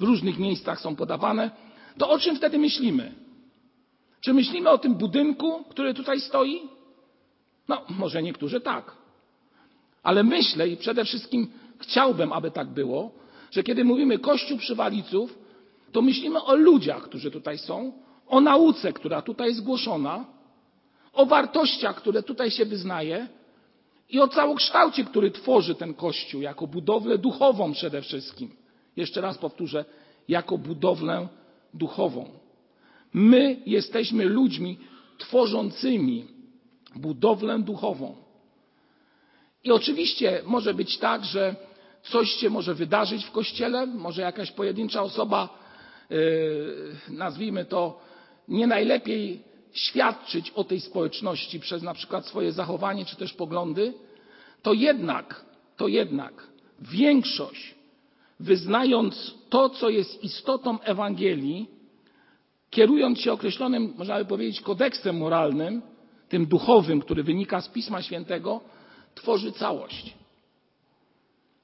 w 0.00 0.02
różnych 0.02 0.38
miejscach 0.38 0.80
są 0.80 0.96
podawane, 0.96 1.50
to 1.98 2.10
o 2.10 2.18
czym 2.18 2.36
wtedy 2.36 2.58
myślimy? 2.58 3.14
Czy 4.20 4.34
myślimy 4.34 4.70
o 4.70 4.78
tym 4.78 4.94
budynku, 4.94 5.64
który 5.68 5.94
tutaj 5.94 6.20
stoi? 6.20 6.77
No, 7.68 7.82
może 7.88 8.22
niektórzy 8.22 8.60
tak. 8.60 8.92
Ale 10.02 10.24
myślę 10.24 10.68
i 10.68 10.76
przede 10.76 11.04
wszystkim 11.04 11.48
chciałbym, 11.78 12.32
aby 12.32 12.50
tak 12.50 12.68
było, 12.68 13.10
że 13.50 13.62
kiedy 13.62 13.84
mówimy 13.84 14.18
Kościół 14.18 14.58
przy 14.58 14.74
Waliców, 14.74 15.38
to 15.92 16.02
myślimy 16.02 16.42
o 16.42 16.54
ludziach, 16.54 17.02
którzy 17.02 17.30
tutaj 17.30 17.58
są, 17.58 17.92
o 18.26 18.40
nauce, 18.40 18.92
która 18.92 19.22
tutaj 19.22 19.48
jest 19.48 19.64
głoszona, 19.64 20.24
o 21.12 21.26
wartościach, 21.26 21.96
które 21.96 22.22
tutaj 22.22 22.50
się 22.50 22.64
wyznaje, 22.64 23.28
i 24.10 24.20
o 24.20 24.28
całokształcie, 24.28 25.04
który 25.04 25.30
tworzy 25.30 25.74
ten 25.74 25.94
Kościół, 25.94 26.40
jako 26.40 26.66
budowlę 26.66 27.18
duchową 27.18 27.72
przede 27.72 28.02
wszystkim, 28.02 28.50
Jeszcze 28.96 29.20
raz 29.20 29.38
powtórzę, 29.38 29.84
jako 30.28 30.58
budowlę 30.58 31.28
duchową. 31.74 32.28
My 33.12 33.56
jesteśmy 33.66 34.24
ludźmi 34.24 34.78
tworzącymi 35.18 36.26
budowlę 36.96 37.58
duchową. 37.58 38.14
I 39.64 39.72
oczywiście 39.72 40.42
może 40.46 40.74
być 40.74 40.98
tak, 40.98 41.24
że 41.24 41.56
coś 42.02 42.30
się 42.30 42.50
może 42.50 42.74
wydarzyć 42.74 43.24
w 43.24 43.30
kościele, 43.30 43.86
może 43.86 44.22
jakaś 44.22 44.50
pojedyncza 44.50 45.02
osoba, 45.02 45.48
yy, 46.10 46.96
nazwijmy 47.08 47.64
to, 47.64 48.00
nie 48.48 48.66
najlepiej 48.66 49.42
świadczyć 49.72 50.50
o 50.50 50.64
tej 50.64 50.80
społeczności 50.80 51.60
przez 51.60 51.82
na 51.82 51.94
przykład 51.94 52.26
swoje 52.26 52.52
zachowanie 52.52 53.04
czy 53.04 53.16
też 53.16 53.32
poglądy, 53.32 53.94
to 54.62 54.72
jednak, 54.72 55.44
to 55.76 55.88
jednak 55.88 56.46
większość, 56.80 57.74
wyznając 58.40 59.34
to, 59.48 59.68
co 59.68 59.88
jest 59.88 60.24
istotą 60.24 60.80
Ewangelii, 60.80 61.70
kierując 62.70 63.20
się 63.20 63.32
określonym, 63.32 63.94
można 63.98 64.18
by 64.18 64.24
powiedzieć, 64.24 64.60
kodeksem 64.60 65.16
moralnym, 65.16 65.82
tym 66.28 66.46
duchowym, 66.46 67.00
który 67.00 67.22
wynika 67.22 67.60
z 67.60 67.68
Pisma 67.68 68.02
Świętego, 68.02 68.60
tworzy 69.14 69.52
całość. 69.52 70.14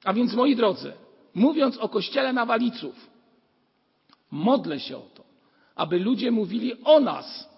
A 0.03 0.13
więc, 0.13 0.33
moi 0.33 0.55
drodzy, 0.55 0.93
mówiąc 1.33 1.77
o 1.77 1.89
kościele 1.89 2.33
Nawaliców, 2.33 3.09
modlę 4.31 4.79
się 4.79 4.97
o 4.97 5.07
to, 5.15 5.23
aby 5.75 5.99
ludzie 5.99 6.31
mówili 6.31 6.73
o 6.83 6.99
nas, 6.99 7.49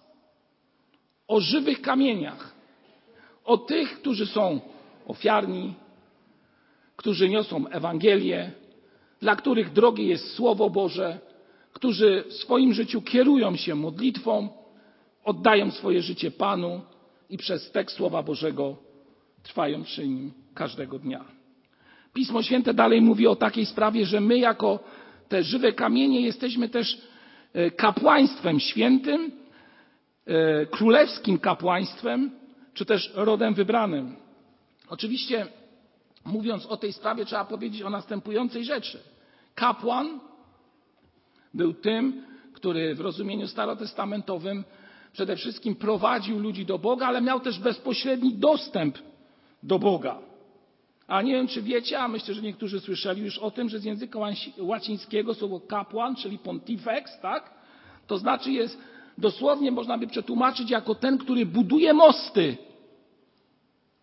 o 1.27 1.39
żywych 1.39 1.81
kamieniach, 1.81 2.55
o 3.45 3.57
tych, 3.57 3.99
którzy 3.99 4.25
są 4.25 4.59
ofiarni, 5.07 5.73
którzy 6.95 7.29
niosą 7.29 7.67
Ewangelię, 7.67 8.51
dla 9.19 9.35
których 9.35 9.73
drogie 9.73 10.07
jest 10.07 10.33
Słowo 10.33 10.69
Boże, 10.69 11.19
którzy 11.73 12.23
w 12.29 12.33
swoim 12.33 12.73
życiu 12.73 13.01
kierują 13.01 13.55
się 13.55 13.75
modlitwą, 13.75 14.49
oddają 15.23 15.71
swoje 15.71 16.01
życie 16.01 16.31
Panu 16.31 16.81
i 17.29 17.37
przez 17.37 17.71
tekst 17.71 17.97
Słowa 17.97 18.23
Bożego 18.23 18.75
trwają 19.43 19.83
przy 19.83 20.07
nim 20.07 20.33
każdego 20.53 20.99
dnia. 20.99 21.25
Pismo 22.13 22.43
Święte 22.43 22.73
dalej 22.73 23.01
mówi 23.01 23.27
o 23.27 23.35
takiej 23.35 23.65
sprawie, 23.65 24.05
że 24.05 24.21
my 24.21 24.37
jako 24.37 24.79
te 25.29 25.43
żywe 25.43 25.73
kamienie 25.73 26.21
jesteśmy 26.21 26.69
też 26.69 27.01
e, 27.53 27.71
kapłaństwem 27.71 28.59
świętym, 28.59 29.31
e, 30.25 30.65
królewskim 30.65 31.39
kapłaństwem, 31.39 32.31
czy 32.73 32.85
też 32.85 33.11
rodem 33.15 33.53
wybranym. 33.53 34.15
Oczywiście, 34.89 35.47
mówiąc 36.25 36.65
o 36.65 36.77
tej 36.77 36.93
sprawie, 36.93 37.25
trzeba 37.25 37.45
powiedzieć 37.45 37.81
o 37.81 37.89
następującej 37.89 38.65
rzeczy. 38.65 38.99
Kapłan 39.55 40.19
był 41.53 41.73
tym, 41.73 42.23
który 42.53 42.95
w 42.95 42.99
rozumieniu 43.01 43.47
starotestamentowym 43.47 44.63
przede 45.17 45.35
wszystkim 45.35 45.75
prowadził 45.75 46.39
ludzi 46.39 46.65
do 46.65 46.79
Boga, 46.79 47.07
ale 47.07 47.21
miał 47.21 47.39
też 47.39 47.59
bezpośredni 47.59 48.33
dostęp 48.33 48.97
do 49.63 49.79
Boga. 49.79 50.19
A 51.07 51.21
nie 51.21 51.33
wiem, 51.33 51.47
czy 51.47 51.61
wiecie, 51.61 51.99
a 51.99 52.07
myślę, 52.07 52.33
że 52.33 52.41
niektórzy 52.41 52.79
słyszeli 52.79 53.21
już 53.21 53.37
o 53.37 53.51
tym, 53.51 53.69
że 53.69 53.79
z 53.79 53.83
języka 53.83 54.19
łacińskiego 54.57 55.33
słowo 55.33 55.59
kapłan, 55.59 56.15
czyli 56.15 56.37
pontifex, 56.37 57.19
tak? 57.21 57.53
To 58.07 58.17
znaczy 58.17 58.51
jest 58.51 58.77
dosłownie 59.17 59.71
można 59.71 59.97
by 59.97 60.07
przetłumaczyć 60.07 60.69
jako 60.69 60.95
ten, 60.95 61.17
który 61.17 61.45
buduje 61.45 61.93
mosty. 61.93 62.57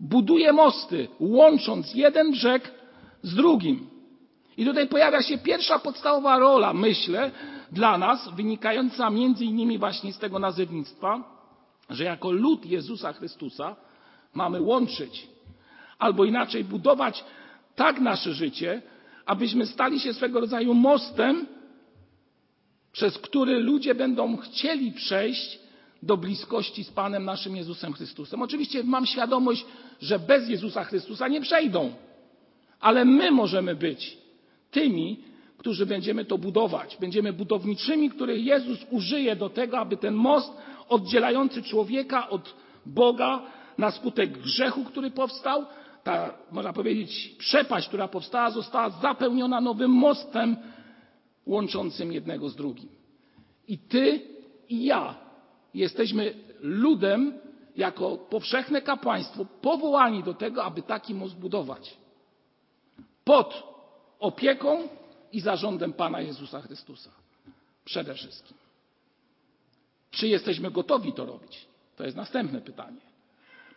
Buduje 0.00 0.52
mosty, 0.52 1.08
łącząc 1.20 1.94
jeden 1.94 2.30
brzeg 2.30 2.72
z 3.22 3.34
drugim. 3.34 3.86
I 4.56 4.64
tutaj 4.64 4.88
pojawia 4.88 5.22
się 5.22 5.38
pierwsza 5.38 5.78
podstawowa 5.78 6.38
rola, 6.38 6.72
myślę, 6.72 7.30
dla 7.74 7.98
nas, 7.98 8.28
wynikająca 8.36 9.10
między 9.10 9.44
innymi 9.44 9.78
właśnie 9.78 10.12
z 10.12 10.18
tego 10.18 10.38
nazewnictwa, 10.38 11.24
że 11.90 12.04
jako 12.04 12.30
lud 12.30 12.66
Jezusa 12.66 13.12
Chrystusa 13.12 13.76
mamy 14.34 14.60
łączyć, 14.60 15.28
albo 15.98 16.24
inaczej 16.24 16.64
budować 16.64 17.24
tak 17.76 18.00
nasze 18.00 18.34
życie, 18.34 18.82
abyśmy 19.26 19.66
stali 19.66 20.00
się 20.00 20.14
swego 20.14 20.40
rodzaju 20.40 20.74
mostem, 20.74 21.46
przez 22.92 23.18
który 23.18 23.60
ludzie 23.60 23.94
będą 23.94 24.36
chcieli 24.36 24.92
przejść 24.92 25.58
do 26.02 26.16
bliskości 26.16 26.84
z 26.84 26.90
Panem 26.90 27.24
naszym 27.24 27.56
Jezusem 27.56 27.92
Chrystusem. 27.92 28.42
Oczywiście 28.42 28.84
mam 28.84 29.06
świadomość, 29.06 29.66
że 30.00 30.18
bez 30.18 30.48
Jezusa 30.48 30.84
Chrystusa 30.84 31.28
nie 31.28 31.40
przejdą, 31.40 31.92
ale 32.80 33.04
my 33.04 33.30
możemy 33.30 33.74
być 33.74 34.18
tymi, 34.70 35.33
którzy 35.64 35.86
będziemy 35.86 36.24
to 36.24 36.38
budować. 36.38 36.96
Będziemy 36.96 37.32
budowniczymi, 37.32 38.10
których 38.10 38.44
Jezus 38.44 38.78
użyje 38.90 39.36
do 39.36 39.48
tego, 39.50 39.78
aby 39.78 39.96
ten 39.96 40.14
most 40.14 40.52
oddzielający 40.88 41.62
człowieka 41.62 42.28
od 42.28 42.54
Boga 42.86 43.42
na 43.78 43.90
skutek 43.90 44.38
grzechu, 44.38 44.84
który 44.84 45.10
powstał, 45.10 45.66
ta, 46.02 46.34
można 46.52 46.72
powiedzieć, 46.72 47.34
przepaść, 47.38 47.88
która 47.88 48.08
powstała, 48.08 48.50
została 48.50 48.90
zapełniona 48.90 49.60
nowym 49.60 49.90
mostem 49.90 50.56
łączącym 51.46 52.12
jednego 52.12 52.48
z 52.48 52.56
drugim. 52.56 52.88
I 53.68 53.78
ty 53.78 54.20
i 54.68 54.84
ja 54.84 55.14
jesteśmy 55.74 56.34
ludem, 56.60 57.32
jako 57.76 58.16
powszechne 58.16 58.82
kapłaństwo, 58.82 59.46
powołani 59.62 60.22
do 60.22 60.34
tego, 60.34 60.64
aby 60.64 60.82
taki 60.82 61.14
most 61.14 61.38
budować. 61.38 61.96
Pod 63.24 63.62
opieką 64.20 64.88
i 65.34 65.40
zarządem 65.40 65.92
Pana 65.92 66.20
Jezusa 66.20 66.60
Chrystusa. 66.60 67.10
Przede 67.84 68.14
wszystkim. 68.14 68.56
Czy 70.10 70.28
jesteśmy 70.28 70.70
gotowi 70.70 71.12
to 71.12 71.26
robić? 71.26 71.66
To 71.96 72.04
jest 72.04 72.16
następne 72.16 72.60
pytanie. 72.60 73.00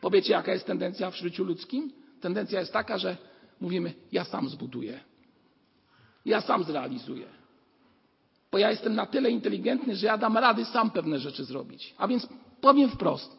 Powiecie, 0.02 0.34
jaka 0.34 0.54
jest 0.54 0.66
tendencja 0.66 1.12
w 1.12 1.16
życiu 1.16 1.44
ludzkim? 1.44 1.92
Tendencja 2.22 2.60
jest 2.60 2.74
taka, 2.74 2.98
że 2.98 3.18
mówimy, 3.62 3.94
ja 4.12 4.24
sam 4.24 4.50
zbuduję. 4.50 5.00
Ja 6.26 6.42
sam 6.42 6.64
zrealizuję. 6.64 7.28
Bo 8.52 8.58
ja 8.58 8.70
jestem 8.70 8.96
na 8.96 9.06
tyle 9.06 9.30
inteligentny, 9.32 9.96
że 9.96 10.08
ja 10.08 10.18
dam 10.18 10.38
rady 10.38 10.66
sam 10.66 10.92
pewne 10.92 11.20
rzeczy 11.20 11.44
zrobić. 11.44 11.94
A 11.98 12.08
więc 12.08 12.28
powiem 12.62 12.90
wprost. 12.90 13.38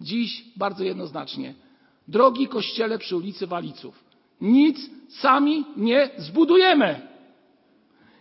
Dziś 0.00 0.44
bardzo 0.56 0.84
jednoznacznie. 0.84 1.54
Drogi 2.08 2.48
kościele 2.48 2.98
przy 2.98 3.16
ulicy 3.16 3.46
Waliców. 3.46 4.04
Nic 4.40 4.90
sami 5.08 5.64
nie 5.76 6.10
zbudujemy. 6.18 7.17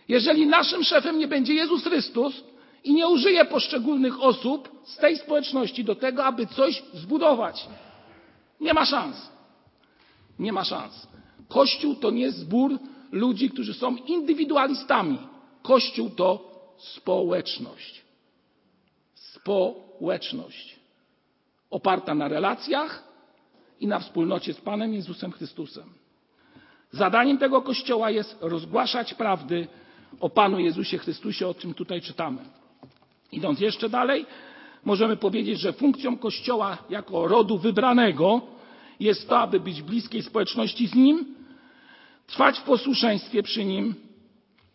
Jeżeli 0.07 0.47
naszym 0.47 0.83
szefem 0.83 1.19
nie 1.19 1.27
będzie 1.27 1.53
Jezus 1.53 1.83
Chrystus 1.83 2.43
i 2.83 2.93
nie 2.93 3.07
użyje 3.07 3.45
poszczególnych 3.45 4.21
osób 4.23 4.69
z 4.83 4.97
tej 4.97 5.17
społeczności 5.17 5.83
do 5.83 5.95
tego, 5.95 6.25
aby 6.25 6.47
coś 6.47 6.83
zbudować, 6.93 7.67
nie 8.59 8.73
ma 8.73 8.85
szans. 8.85 9.29
Nie 10.39 10.53
ma 10.53 10.63
szans. 10.63 11.07
Kościół 11.49 11.95
to 11.95 12.11
nie 12.11 12.31
zbór 12.31 12.79
ludzi, 13.11 13.49
którzy 13.49 13.73
są 13.73 13.95
indywidualistami. 13.95 15.17
Kościół 15.61 16.09
to 16.09 16.51
społeczność. 16.77 18.01
Społeczność. 19.15 20.75
Oparta 21.69 22.15
na 22.15 22.27
relacjach 22.27 23.03
i 23.79 23.87
na 23.87 23.99
wspólnocie 23.99 24.53
z 24.53 24.61
Panem 24.61 24.93
Jezusem 24.93 25.31
Chrystusem. 25.31 25.93
Zadaniem 26.91 27.37
tego 27.37 27.61
kościoła 27.61 28.11
jest 28.11 28.37
rozgłaszać 28.41 29.13
prawdy 29.13 29.67
o 30.19 30.29
Panu 30.29 30.59
Jezusie 30.59 30.97
Chrystusie, 30.97 31.47
o 31.47 31.53
czym 31.53 31.74
tutaj 31.74 32.01
czytamy. 32.01 32.38
Idąc 33.31 33.59
jeszcze 33.59 33.89
dalej, 33.89 34.25
możemy 34.86 35.17
powiedzieć, 35.17 35.59
że 35.59 35.74
funkcją 35.74 36.17
kościoła 36.17 36.77
jako 36.89 37.27
rodu 37.27 37.57
wybranego 37.57 38.41
jest 39.00 39.29
to, 39.29 39.39
aby 39.39 39.59
być 39.59 39.81
bliskiej 39.81 40.24
społeczności 40.24 40.88
z 40.88 40.95
nim, 40.95 41.36
trwać 42.27 42.59
w 42.59 42.63
posłuszeństwie 42.63 43.43
przy 43.43 43.65
nim 43.65 43.95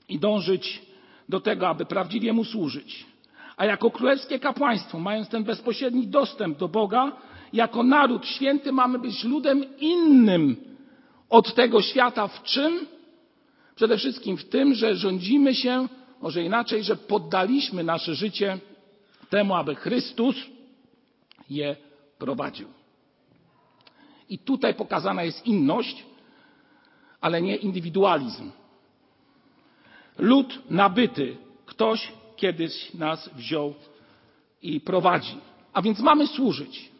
i 0.08 0.18
dążyć 0.18 0.82
do 1.28 1.40
tego, 1.40 1.68
aby 1.68 1.84
prawdziwie 1.84 2.32
mu 2.32 2.44
służyć. 2.44 3.06
A 3.56 3.66
jako 3.66 3.90
królewskie 3.90 4.38
kapłaństwo, 4.38 4.98
mając 4.98 5.28
ten 5.28 5.44
bezpośredni 5.44 6.06
dostęp 6.06 6.58
do 6.58 6.68
Boga, 6.68 7.12
jako 7.52 7.82
naród 7.82 8.26
święty 8.26 8.72
mamy 8.72 8.98
być 8.98 9.24
ludem 9.24 9.64
innym 9.78 10.56
od 11.30 11.54
tego 11.54 11.82
świata 11.82 12.28
w 12.28 12.42
czym? 12.42 12.86
Przede 13.74 13.96
wszystkim 13.98 14.36
w 14.36 14.44
tym, 14.44 14.74
że 14.74 14.96
rządzimy 14.96 15.54
się, 15.54 15.88
może 16.20 16.42
inaczej, 16.42 16.84
że 16.84 16.96
poddaliśmy 16.96 17.84
nasze 17.84 18.14
życie 18.14 18.58
temu, 19.30 19.54
aby 19.54 19.74
Chrystus 19.74 20.36
je 21.50 21.76
prowadził. 22.18 22.68
I 24.28 24.38
tutaj 24.38 24.74
pokazana 24.74 25.22
jest 25.22 25.46
inność, 25.46 26.04
ale 27.20 27.42
nie 27.42 27.56
indywidualizm. 27.56 28.50
Lud 30.18 30.70
nabyty, 30.70 31.36
ktoś 31.66 32.12
kiedyś 32.36 32.94
nas 32.94 33.28
wziął 33.28 33.74
i 34.62 34.80
prowadzi. 34.80 35.36
A 35.72 35.82
więc 35.82 36.00
mamy 36.00 36.26
służyć. 36.26 36.92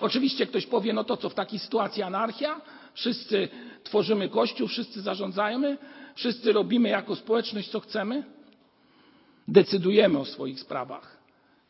Oczywiście 0.00 0.46
ktoś 0.46 0.66
powie, 0.66 0.92
no 0.92 1.04
to 1.04 1.16
co, 1.16 1.28
w 1.28 1.34
takiej 1.34 1.58
sytuacji 1.58 2.02
anarchia? 2.02 2.60
Wszyscy 2.96 3.48
tworzymy 3.84 4.28
kościół, 4.28 4.68
wszyscy 4.68 5.00
zarządzamy, 5.02 5.78
wszyscy 6.14 6.52
robimy 6.52 6.88
jako 6.88 7.16
społeczność 7.16 7.68
co 7.68 7.80
chcemy? 7.80 8.24
Decydujemy 9.48 10.18
o 10.18 10.24
swoich 10.24 10.60
sprawach, 10.60 11.16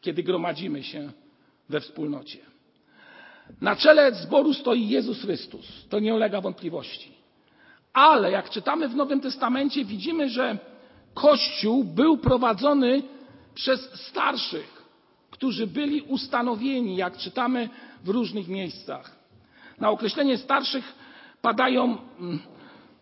kiedy 0.01 0.23
gromadzimy 0.23 0.83
się 0.83 1.13
we 1.69 1.81
wspólnocie. 1.81 2.39
Na 3.61 3.77
czele 3.77 4.15
zboru 4.15 4.55
stoi 4.55 4.89
Jezus 4.89 5.23
Chrystus, 5.23 5.67
to 5.89 5.99
nie 6.01 6.15
ulega 6.15 6.41
wątpliwości. 6.41 7.13
Ale 7.93 8.31
jak 8.31 8.51
czytamy 8.51 8.89
w 8.89 8.97
Nowym 8.97 9.21
Testamencie, 9.21 9.85
widzimy, 9.85 10.29
że 10.29 10.59
Kościół 11.15 11.85
był 11.85 12.19
prowadzony 12.19 13.03
przez 13.55 13.81
starszych, 13.95 14.83
którzy 15.31 15.67
byli 15.67 16.03
ustanowieni, 16.03 16.97
jak 16.97 17.17
czytamy 17.17 17.69
w 18.05 18.09
różnych 18.09 18.49
miejscach. 18.49 19.17
Na 19.81 19.91
określenie 19.91 20.39
starszych 20.39 21.06
padają 21.43 21.99
mm, 22.21 22.39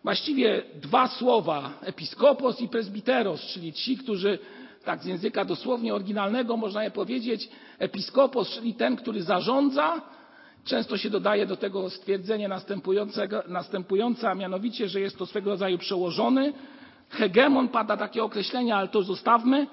właściwie 0.03 0.63
dwa 0.81 1.07
słowa: 1.07 1.73
episkopos 1.81 2.61
i 2.61 2.67
presbiteros, 2.67 3.41
czyli 3.41 3.73
ci, 3.73 3.97
którzy, 3.97 4.39
tak 4.83 5.03
z 5.03 5.05
języka 5.05 5.45
dosłownie 5.45 5.95
oryginalnego 5.95 6.57
można 6.57 6.83
je 6.83 6.91
powiedzieć, 6.91 7.49
episkopos, 7.79 8.49
czyli 8.49 8.73
ten, 8.73 8.95
który 8.95 9.23
zarządza, 9.23 10.01
Często 10.65 10.97
się 10.97 11.09
dodaje 11.09 11.45
do 11.45 11.57
tego 11.57 11.89
stwierdzenie 11.89 12.49
następujące, 13.47 14.29
a 14.29 14.35
mianowicie, 14.35 14.89
że 14.89 14.99
jest 14.99 15.17
to 15.17 15.25
swego 15.25 15.49
rodzaju 15.49 15.77
przełożony. 15.77 16.53
Hegemon 17.09 17.67
pada 17.67 17.97
takie 17.97 18.23
określenie, 18.23 18.75
ale 18.75 18.87
to 18.87 19.03
zostawmy. 19.03 19.67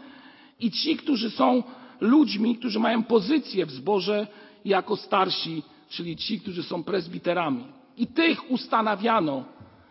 I 0.60 0.70
ci, 0.70 0.96
którzy 0.96 1.30
są 1.30 1.62
ludźmi, 2.00 2.56
którzy 2.56 2.80
mają 2.80 3.02
pozycję 3.02 3.66
w 3.66 3.70
zborze 3.70 4.26
jako 4.64 4.96
starsi, 4.96 5.62
czyli 5.88 6.16
ci, 6.16 6.40
którzy 6.40 6.62
są 6.62 6.84
prezbiterami. 6.84 7.64
I 7.96 8.06
tych 8.06 8.50
ustanawiano 8.50 9.44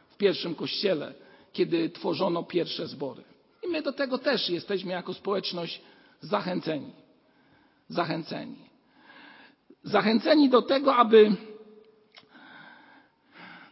w 0.10 0.17
pierwszym 0.17 0.55
kościele, 0.55 1.13
kiedy 1.53 1.89
tworzono 1.89 2.43
pierwsze 2.43 2.88
zbory. 2.88 3.24
I 3.63 3.67
my 3.67 3.81
do 3.81 3.93
tego 3.93 4.17
też 4.17 4.50
jesteśmy 4.50 4.91
jako 4.91 5.13
społeczność 5.13 5.81
zachęceni. 6.22 6.91
Zachęceni 7.89 8.72
zachęceni 9.84 10.50
do 10.50 10.62
tego, 10.62 10.96
aby 10.96 11.36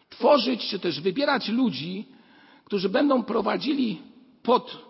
tworzyć 0.10 0.68
czy 0.70 0.80
też 0.80 1.02
wybierać 1.02 1.50
ludzi, 1.50 2.06
którzy 2.66 2.90
będą 2.90 3.24
prowadzili 3.24 4.02
pod 4.44 4.90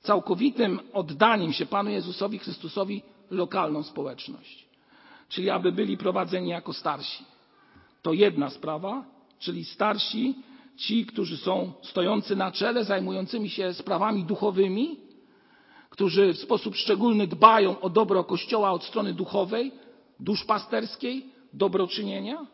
całkowitym 0.00 0.80
oddaniem 0.92 1.52
się 1.52 1.66
Panu 1.66 1.90
Jezusowi 1.90 2.38
Chrystusowi 2.38 3.02
lokalną 3.30 3.82
społeczność. 3.82 4.64
Czyli 5.28 5.50
aby 5.50 5.72
byli 5.72 5.96
prowadzeni 5.96 6.48
jako 6.48 6.72
starsi. 6.72 7.24
To 8.04 8.12
jedna 8.12 8.50
sprawa, 8.50 9.04
czyli 9.38 9.64
starsi, 9.64 10.34
ci, 10.76 11.06
którzy 11.06 11.36
są 11.36 11.72
stojący 11.82 12.36
na 12.36 12.52
czele, 12.52 12.84
zajmującymi 12.84 13.50
się 13.50 13.74
sprawami 13.74 14.24
duchowymi, 14.24 14.96
którzy 15.90 16.32
w 16.32 16.38
sposób 16.38 16.76
szczególny 16.76 17.26
dbają 17.26 17.80
o 17.80 17.90
dobro 17.90 18.24
Kościoła 18.24 18.70
od 18.70 18.84
strony 18.84 19.12
duchowej, 19.12 19.72
duszpasterskiej, 20.20 21.26
dobroczynienia? 21.52 22.46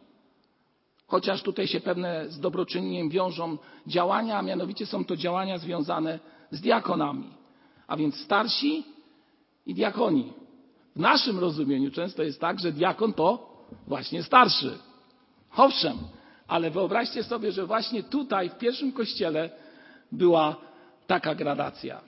Chociaż 1.06 1.42
tutaj 1.42 1.66
się 1.66 1.80
pewne 1.80 2.28
z 2.28 2.40
dobroczynieniem 2.40 3.08
wiążą 3.08 3.58
działania, 3.86 4.38
a 4.38 4.42
mianowicie 4.42 4.86
są 4.86 5.04
to 5.04 5.16
działania 5.16 5.58
związane 5.58 6.18
z 6.50 6.60
diakonami. 6.60 7.30
A 7.86 7.96
więc 7.96 8.16
starsi 8.16 8.84
i 9.66 9.74
diakoni. 9.74 10.32
W 10.96 11.00
naszym 11.00 11.38
rozumieniu 11.38 11.90
często 11.90 12.22
jest 12.22 12.40
tak, 12.40 12.60
że 12.60 12.72
diakon 12.72 13.12
to 13.12 13.50
właśnie 13.86 14.22
starszy. 14.22 14.89
Owszem, 15.56 15.98
ale 16.48 16.70
wyobraźcie 16.70 17.24
sobie, 17.24 17.52
że 17.52 17.66
właśnie 17.66 18.02
tutaj 18.02 18.50
w 18.50 18.58
pierwszym 18.58 18.92
kościele 18.92 19.50
była 20.12 20.56
taka 21.06 21.34
gradacja. 21.34 22.00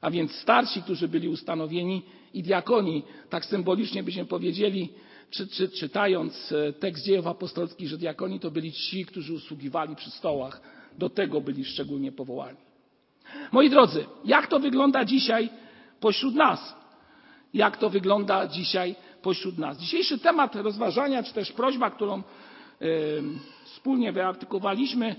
A 0.00 0.10
więc 0.10 0.32
starsi, 0.34 0.82
którzy 0.82 1.08
byli 1.08 1.28
ustanowieni 1.28 2.02
i 2.34 2.42
diakoni. 2.42 3.02
Tak 3.30 3.44
symbolicznie 3.44 4.02
byśmy 4.02 4.24
powiedzieli, 4.24 4.88
czy, 5.30 5.46
czy, 5.48 5.68
czytając 5.68 6.52
e, 6.52 6.72
tekst 6.72 7.04
dziejów 7.04 7.26
apostolskich, 7.26 7.88
że 7.88 7.98
diakoni 7.98 8.40
to 8.40 8.50
byli 8.50 8.72
ci, 8.72 9.06
którzy 9.06 9.34
usługiwali 9.34 9.96
przy 9.96 10.10
stołach. 10.10 10.60
Do 10.98 11.10
tego 11.10 11.40
byli 11.40 11.64
szczególnie 11.64 12.12
powołani. 12.12 12.58
Moi 13.52 13.70
drodzy, 13.70 14.04
jak 14.24 14.46
to 14.46 14.60
wygląda 14.60 15.04
dzisiaj 15.04 15.48
pośród 16.00 16.34
nas? 16.34 16.74
Jak 17.54 17.76
to 17.76 17.90
wygląda 17.90 18.46
dzisiaj 18.46 18.94
pośród 19.22 19.58
nas? 19.58 19.78
Dzisiejszy 19.78 20.18
temat 20.18 20.56
rozważania, 20.56 21.22
czy 21.22 21.34
też 21.34 21.52
prośba, 21.52 21.90
którą 21.90 22.22
wspólnie 23.64 24.12
wyartykowaliśmy, 24.12 25.16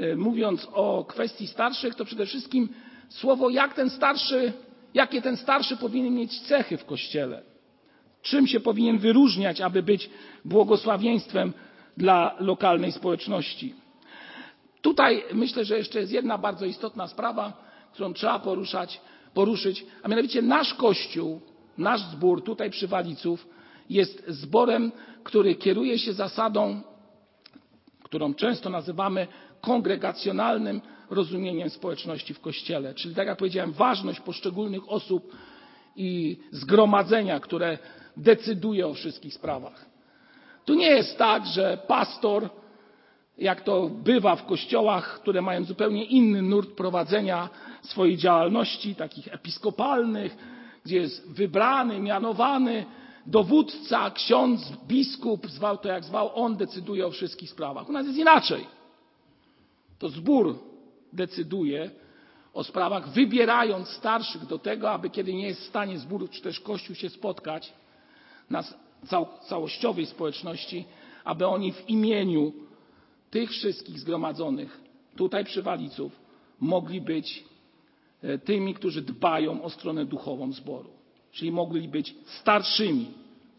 y, 0.00 0.16
mówiąc 0.16 0.68
o 0.72 1.04
kwestii 1.04 1.46
starszych, 1.46 1.94
to 1.94 2.04
przede 2.04 2.26
wszystkim 2.26 2.68
słowo, 3.08 3.50
jak 3.50 3.74
ten 3.74 3.90
starszy 3.90 4.52
jakie 4.94 5.22
ten 5.22 5.36
starszy 5.36 5.76
powinien 5.76 6.14
mieć 6.14 6.40
cechy 6.40 6.76
w 6.76 6.84
kościele, 6.84 7.42
czym 8.22 8.46
się 8.46 8.60
powinien 8.60 8.98
wyróżniać, 8.98 9.60
aby 9.60 9.82
być 9.82 10.10
błogosławieństwem 10.44 11.52
dla 11.96 12.36
lokalnej 12.40 12.92
społeczności. 12.92 13.74
Tutaj 14.82 15.22
myślę, 15.32 15.64
że 15.64 15.78
jeszcze 15.78 16.00
jest 16.00 16.12
jedna 16.12 16.38
bardzo 16.38 16.66
istotna 16.66 17.08
sprawa, 17.08 17.52
którą 17.92 18.12
trzeba 18.12 18.38
poruszać, 18.38 19.00
poruszyć, 19.34 19.86
a 20.02 20.08
mianowicie 20.08 20.42
nasz 20.42 20.74
Kościół, 20.74 21.40
nasz 21.78 22.00
zbór 22.00 22.44
tutaj 22.44 22.70
przy 22.70 22.88
Waliców 22.88 23.48
jest 23.90 24.24
zborem, 24.28 24.92
który 25.24 25.54
kieruje 25.54 25.98
się 25.98 26.12
zasadą, 26.12 26.80
którą 28.08 28.34
często 28.34 28.70
nazywamy 28.70 29.26
kongregacjonalnym 29.60 30.80
rozumieniem 31.10 31.70
społeczności 31.70 32.34
w 32.34 32.40
Kościele. 32.40 32.94
Czyli 32.94 33.14
tak 33.14 33.26
jak 33.26 33.38
powiedziałem, 33.38 33.72
ważność 33.72 34.20
poszczególnych 34.20 34.92
osób 34.92 35.32
i 35.96 36.38
zgromadzenia, 36.50 37.40
które 37.40 37.78
decyduje 38.16 38.86
o 38.86 38.94
wszystkich 38.94 39.34
sprawach. 39.34 39.86
Tu 40.64 40.74
nie 40.74 40.86
jest 40.90 41.18
tak, 41.18 41.46
że 41.46 41.78
pastor, 41.86 42.48
jak 43.38 43.60
to 43.60 43.88
bywa 43.88 44.36
w 44.36 44.46
kościołach, 44.46 45.20
które 45.20 45.42
mają 45.42 45.64
zupełnie 45.64 46.04
inny 46.04 46.42
nurt 46.42 46.70
prowadzenia 46.70 47.48
swojej 47.82 48.16
działalności, 48.16 48.94
takich 48.94 49.34
episkopalnych, 49.34 50.36
gdzie 50.84 50.96
jest 50.96 51.32
wybrany, 51.32 52.00
mianowany 52.00 52.84
dowódca, 53.28 54.10
ksiądz, 54.10 54.72
biskup, 54.86 55.50
zwał 55.50 55.78
to 55.78 55.88
jak 55.88 56.04
zwał, 56.04 56.30
on 56.34 56.56
decyduje 56.56 57.06
o 57.06 57.10
wszystkich 57.10 57.50
sprawach. 57.50 57.88
U 57.88 57.92
nas 57.92 58.06
jest 58.06 58.18
inaczej. 58.18 58.66
To 59.98 60.08
zbór 60.08 60.58
decyduje 61.12 61.90
o 62.54 62.64
sprawach, 62.64 63.08
wybierając 63.08 63.88
starszych 63.88 64.46
do 64.46 64.58
tego, 64.58 64.90
aby 64.90 65.10
kiedy 65.10 65.34
nie 65.34 65.46
jest 65.46 65.60
w 65.60 65.68
stanie 65.68 65.98
zbór 65.98 66.30
czy 66.30 66.42
też 66.42 66.60
Kościół 66.60 66.96
się 66.96 67.10
spotkać 67.10 67.72
na 68.50 68.64
całościowej 69.48 70.06
społeczności, 70.06 70.84
aby 71.24 71.46
oni 71.46 71.72
w 71.72 71.88
imieniu 71.88 72.52
tych 73.30 73.50
wszystkich 73.50 73.98
zgromadzonych 73.98 74.80
tutaj 75.16 75.44
przy 75.44 75.62
Waliców 75.62 76.20
mogli 76.60 77.00
być 77.00 77.44
e, 78.22 78.38
tymi, 78.38 78.74
którzy 78.74 79.02
dbają 79.02 79.62
o 79.62 79.70
stronę 79.70 80.04
duchową 80.04 80.52
zboru. 80.52 80.97
Czyli 81.32 81.52
mogli 81.52 81.88
być 81.88 82.14
starszymi 82.26 83.06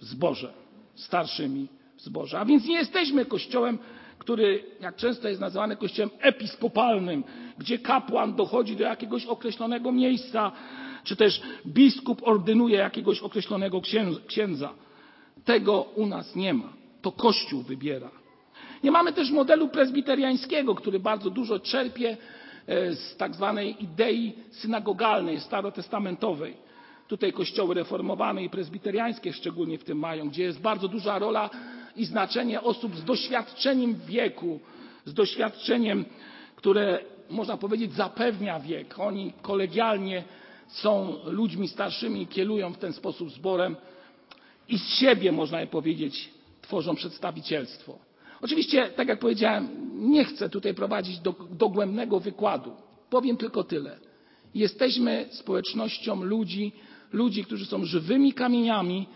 w. 0.01 0.47
Starszymi 0.95 1.67
w. 1.97 2.35
A 2.35 2.45
więc 2.45 2.65
nie 2.65 2.75
jesteśmy 2.75 3.25
kościołem 3.25 3.79
który, 4.19 4.63
jak 4.81 4.95
często 4.95 5.27
jest 5.27 5.41
nazywany 5.41 5.75
kościołem 5.75 6.09
episkopalnym, 6.19 7.23
gdzie 7.57 7.79
kapłan 7.79 8.35
dochodzi 8.35 8.75
do 8.75 8.83
jakiegoś 8.83 9.25
określonego 9.25 9.91
miejsca, 9.91 10.51
czy 11.03 11.15
też 11.15 11.41
biskup 11.65 12.27
ordynuje 12.27 12.77
jakiegoś 12.77 13.19
określonego 13.19 13.81
księdza. 14.27 14.73
Tego 15.45 15.81
u 15.81 16.05
nas 16.05 16.35
nie 16.35 16.53
ma. 16.53 16.73
To 17.01 17.11
Kościół 17.11 17.61
wybiera. 17.61 18.11
Nie 18.83 18.91
mamy 18.91 19.13
też 19.13 19.31
modelu 19.31 19.67
prezbiteriańskiego, 19.67 20.75
który 20.75 20.99
bardzo 20.99 21.29
dużo 21.29 21.59
czerpie 21.59 22.17
e, 22.67 22.95
z 22.95 23.15
tak 23.17 23.35
zwanej 23.35 23.83
idei 23.83 24.33
synagogalnej, 24.51 25.39
starotestamentowej. 25.39 26.68
Tutaj 27.09 27.33
kościoły 27.33 27.75
reformowane 27.75 28.43
i 28.43 28.49
prezbiteriańskie 28.49 29.33
szczególnie 29.33 29.77
w 29.77 29.83
tym 29.83 29.99
mają, 29.99 30.29
gdzie 30.29 30.43
jest 30.43 30.61
bardzo 30.61 30.87
duża 30.87 31.19
rola 31.19 31.49
i 31.95 32.05
znaczenie 32.05 32.61
osób 32.61 32.95
z 32.95 33.03
doświadczeniem 33.03 33.95
wieku, 34.07 34.59
z 35.05 35.13
doświadczeniem, 35.13 36.05
które 36.55 36.99
można 37.29 37.57
powiedzieć 37.57 37.93
zapewnia 37.93 38.59
wiek. 38.59 38.99
Oni 38.99 39.33
kolegialnie 39.41 40.23
są 40.67 41.15
ludźmi 41.25 41.67
starszymi, 41.67 42.27
kierują 42.27 42.73
w 42.73 42.77
ten 42.77 42.93
sposób 42.93 43.31
zborem 43.31 43.75
i 44.67 44.79
z 44.79 44.87
siebie, 44.87 45.31
można 45.31 45.65
powiedzieć, 45.67 46.29
tworzą 46.61 46.95
przedstawicielstwo. 46.95 47.99
Oczywiście, 48.41 48.89
tak 48.89 49.07
jak 49.07 49.19
powiedziałem, 49.19 49.67
nie 49.93 50.25
chcę 50.25 50.49
tutaj 50.49 50.73
prowadzić 50.73 51.19
do, 51.19 51.35
dogłębnego 51.51 52.19
wykładu. 52.19 52.71
Powiem 53.09 53.37
tylko 53.37 53.63
tyle. 53.63 53.99
Jesteśmy 54.55 55.25
społecznością 55.31 56.23
ludzi, 56.23 56.71
ludzi, 57.13 57.45
którzy 57.45 57.65
są 57.65 57.85
żywymi 57.85 58.33
kamieniami, 58.33 59.07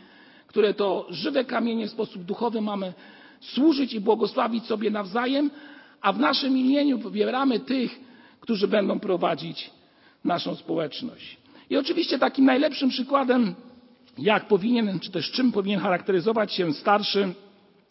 które 0.48 0.74
to 0.74 1.08
żywe 1.10 1.46
kamienie 1.46 1.88
w 1.88 1.92
sposób 1.92 2.24
duchowy 2.24 2.62
mamy 2.62 2.94
służyć 3.40 3.94
i 3.94 4.00
błogosławić 4.00 4.66
sobie 4.66 4.92
nawzajem, 4.92 5.52
a 6.02 6.14
w 6.14 6.20
naszym 6.20 6.58
imieniu 6.58 6.98
wybieramy 6.98 7.60
tych, 7.60 8.00
którzy 8.40 8.68
będą 8.68 9.00
prowadzić 9.00 9.72
naszą 10.24 10.56
społeczność. 10.56 11.38
I 11.70 11.78
oczywiście 11.78 12.20
takim 12.20 12.46
najlepszym 12.46 12.90
przykładem, 12.90 13.56
jak 14.18 14.48
powinien, 14.48 15.00
czy 15.00 15.12
też 15.12 15.32
czym 15.32 15.52
powinien 15.52 15.80
charakteryzować 15.80 16.54
się 16.54 16.74
starszy, 16.74 17.34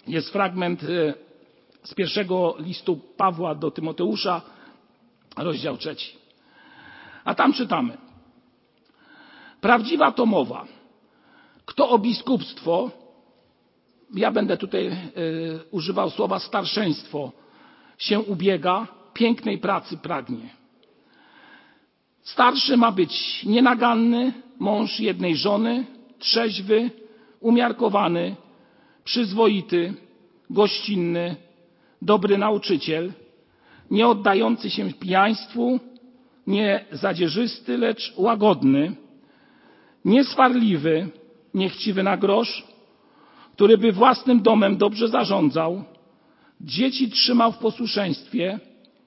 jest 0.07 0.31
fragment 0.31 0.83
e, 0.83 1.15
z 1.85 1.95
pierwszego 1.95 2.57
listu 2.59 3.01
Pawła 3.17 3.55
do 3.55 3.71
Tymoteusza, 3.71 4.43
rozdział 5.37 5.77
trzeci. 5.77 6.17
A 7.25 7.35
tam 7.35 7.53
czytamy. 7.53 7.97
Prawdziwa 9.63 10.13
to 10.13 10.27
mowa. 10.27 10.67
Kto 11.65 11.89
o 11.89 11.99
biskupstwo, 11.99 12.91
ja 14.15 14.31
będę 14.31 14.57
tutaj 14.57 14.87
y, 14.87 14.93
używał 15.71 16.11
słowa 16.11 16.39
starszeństwo, 16.39 17.33
się 17.99 18.21
ubiega, 18.21 18.87
pięknej 19.15 19.59
pracy 19.59 19.97
pragnie. 19.97 20.49
Starszy 22.23 22.77
ma 22.77 22.93
być 22.93 23.45
nienaganny, 23.45 24.33
mąż 24.59 25.01
jednej 25.01 25.37
żony, 25.37 25.87
trzeźwy, 26.19 26.91
umiarkowany, 27.41 28.37
przyzwoity, 29.05 29.95
gościnny, 30.51 31.37
dobry 32.03 32.39
nauczyciel, 32.39 33.13
nie 33.91 34.09
oddający 34.09 34.71
się 34.71 34.93
pijaństwu, 34.93 35.81
nie 36.47 36.85
zadzierzysty, 36.93 37.79
lecz 37.79 38.13
łagodny, 38.17 39.02
nieswarliwy, 40.05 41.09
niechciwy 41.55 42.03
na 42.03 42.17
grosz, 42.17 42.65
który 43.55 43.79
by 43.79 43.93
własnym 43.93 44.43
domem 44.43 44.77
dobrze 44.77 45.09
zarządzał, 45.09 45.85
dzieci 46.61 47.11
trzymał 47.11 47.53
w 47.53 47.59
posłuszeństwie 47.59 48.59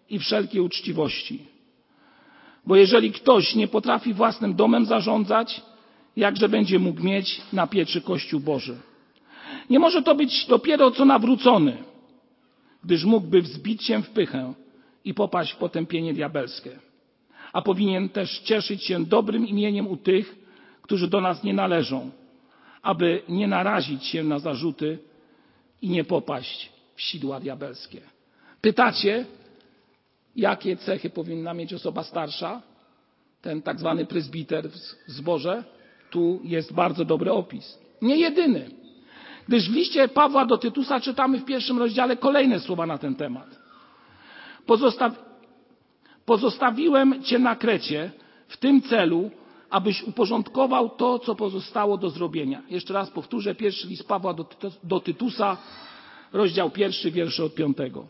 i 0.09 0.19
wszelkiej 0.19 0.61
uczciwości. 0.61 1.39
Bo 2.65 2.75
jeżeli 2.75 3.11
ktoś 3.11 3.55
nie 3.55 3.67
potrafi 3.67 4.13
własnym 4.13 4.55
domem 4.55 4.85
zarządzać, 4.85 5.61
jakże 6.15 6.49
będzie 6.49 6.79
mógł 6.79 7.03
mieć 7.03 7.41
na 7.53 7.67
pieczy 7.67 8.01
Kościół 8.01 8.39
Boży? 8.39 8.75
Nie 9.69 9.79
może 9.79 10.01
to 10.01 10.15
być 10.15 10.45
dopiero 10.45 10.91
co 10.91 11.05
nawrócony, 11.05 11.77
gdyż 12.83 13.05
mógłby 13.05 13.41
wzbić 13.41 13.83
się 13.83 14.03
w 14.03 14.09
pychę 14.09 14.53
i 15.05 15.13
popaść 15.13 15.51
w 15.51 15.57
potępienie 15.57 16.13
diabelskie. 16.13 16.79
A 17.53 17.61
powinien 17.61 18.09
też 18.09 18.39
cieszyć 18.39 18.83
się 18.83 19.05
dobrym 19.05 19.47
imieniem 19.47 19.87
u 19.87 19.97
tych, 19.97 20.44
którzy 20.85 21.07
do 21.07 21.21
nas 21.21 21.43
nie 21.43 21.53
należą, 21.53 22.11
aby 22.81 23.21
nie 23.29 23.47
narazić 23.47 24.05
się 24.05 24.23
na 24.23 24.39
zarzuty 24.39 24.99
i 25.81 25.89
nie 25.89 26.03
popaść 26.03 26.71
w 26.95 27.01
sidła 27.01 27.39
diabelskie. 27.39 28.01
Pytacie, 28.61 29.25
jakie 30.35 30.77
cechy 30.77 31.09
powinna 31.09 31.53
mieć 31.53 31.73
osoba 31.73 32.03
starsza? 32.03 32.61
Ten 33.41 33.61
tak 33.61 33.79
zwany 33.79 34.05
prezbiter 34.05 34.69
w 34.69 34.75
zborze? 35.07 35.63
Tu 36.09 36.39
jest 36.43 36.73
bardzo 36.73 37.05
dobry 37.05 37.31
opis. 37.31 37.79
Nie 38.01 38.17
jedyny. 38.17 38.69
Gdyż 39.47 39.69
w 39.69 39.73
liście 39.73 40.07
Pawła 40.07 40.45
do 40.45 40.57
Tytusa 40.57 40.99
czytamy 40.99 41.39
w 41.39 41.45
pierwszym 41.45 41.79
rozdziale 41.79 42.17
kolejne 42.17 42.59
słowa 42.59 42.85
na 42.85 42.97
ten 42.97 43.15
temat. 43.15 43.59
Pozostawiłem 46.25 47.23
Cię 47.23 47.39
na 47.39 47.55
Krecie 47.55 48.11
w 48.47 48.57
tym 48.57 48.81
celu, 48.81 49.31
abyś 49.75 50.03
uporządkował 50.03 50.89
to, 50.89 51.19
co 51.19 51.35
pozostało 51.35 51.97
do 51.97 52.09
zrobienia. 52.09 52.61
Jeszcze 52.69 52.93
raz 52.93 53.09
powtórzę, 53.09 53.55
pierwszy 53.55 53.87
list 53.87 54.07
Pawła 54.07 54.33
do, 54.33 54.45
do 54.83 54.99
Tytusa, 54.99 55.57
rozdział 56.33 56.69
pierwszy, 56.69 57.11
wiersze 57.11 57.43
od 57.43 57.55
piątego. 57.55 58.07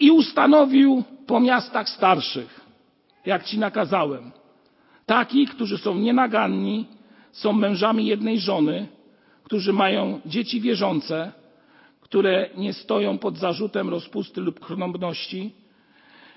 I 0.00 0.10
ustanowił 0.10 1.04
po 1.26 1.40
miastach 1.40 1.88
starszych, 1.88 2.60
jak 3.26 3.44
ci 3.44 3.58
nakazałem, 3.58 4.30
takich, 5.06 5.50
którzy 5.50 5.78
są 5.78 5.94
nienaganni, 5.94 6.86
są 7.32 7.52
mężami 7.52 8.06
jednej 8.06 8.40
żony, 8.40 8.88
którzy 9.44 9.72
mają 9.72 10.20
dzieci 10.26 10.60
wierzące, 10.60 11.32
które 12.00 12.50
nie 12.56 12.72
stoją 12.72 13.18
pod 13.18 13.38
zarzutem 13.38 13.88
rozpusty 13.88 14.40
lub 14.40 14.64
chromności. 14.64 15.54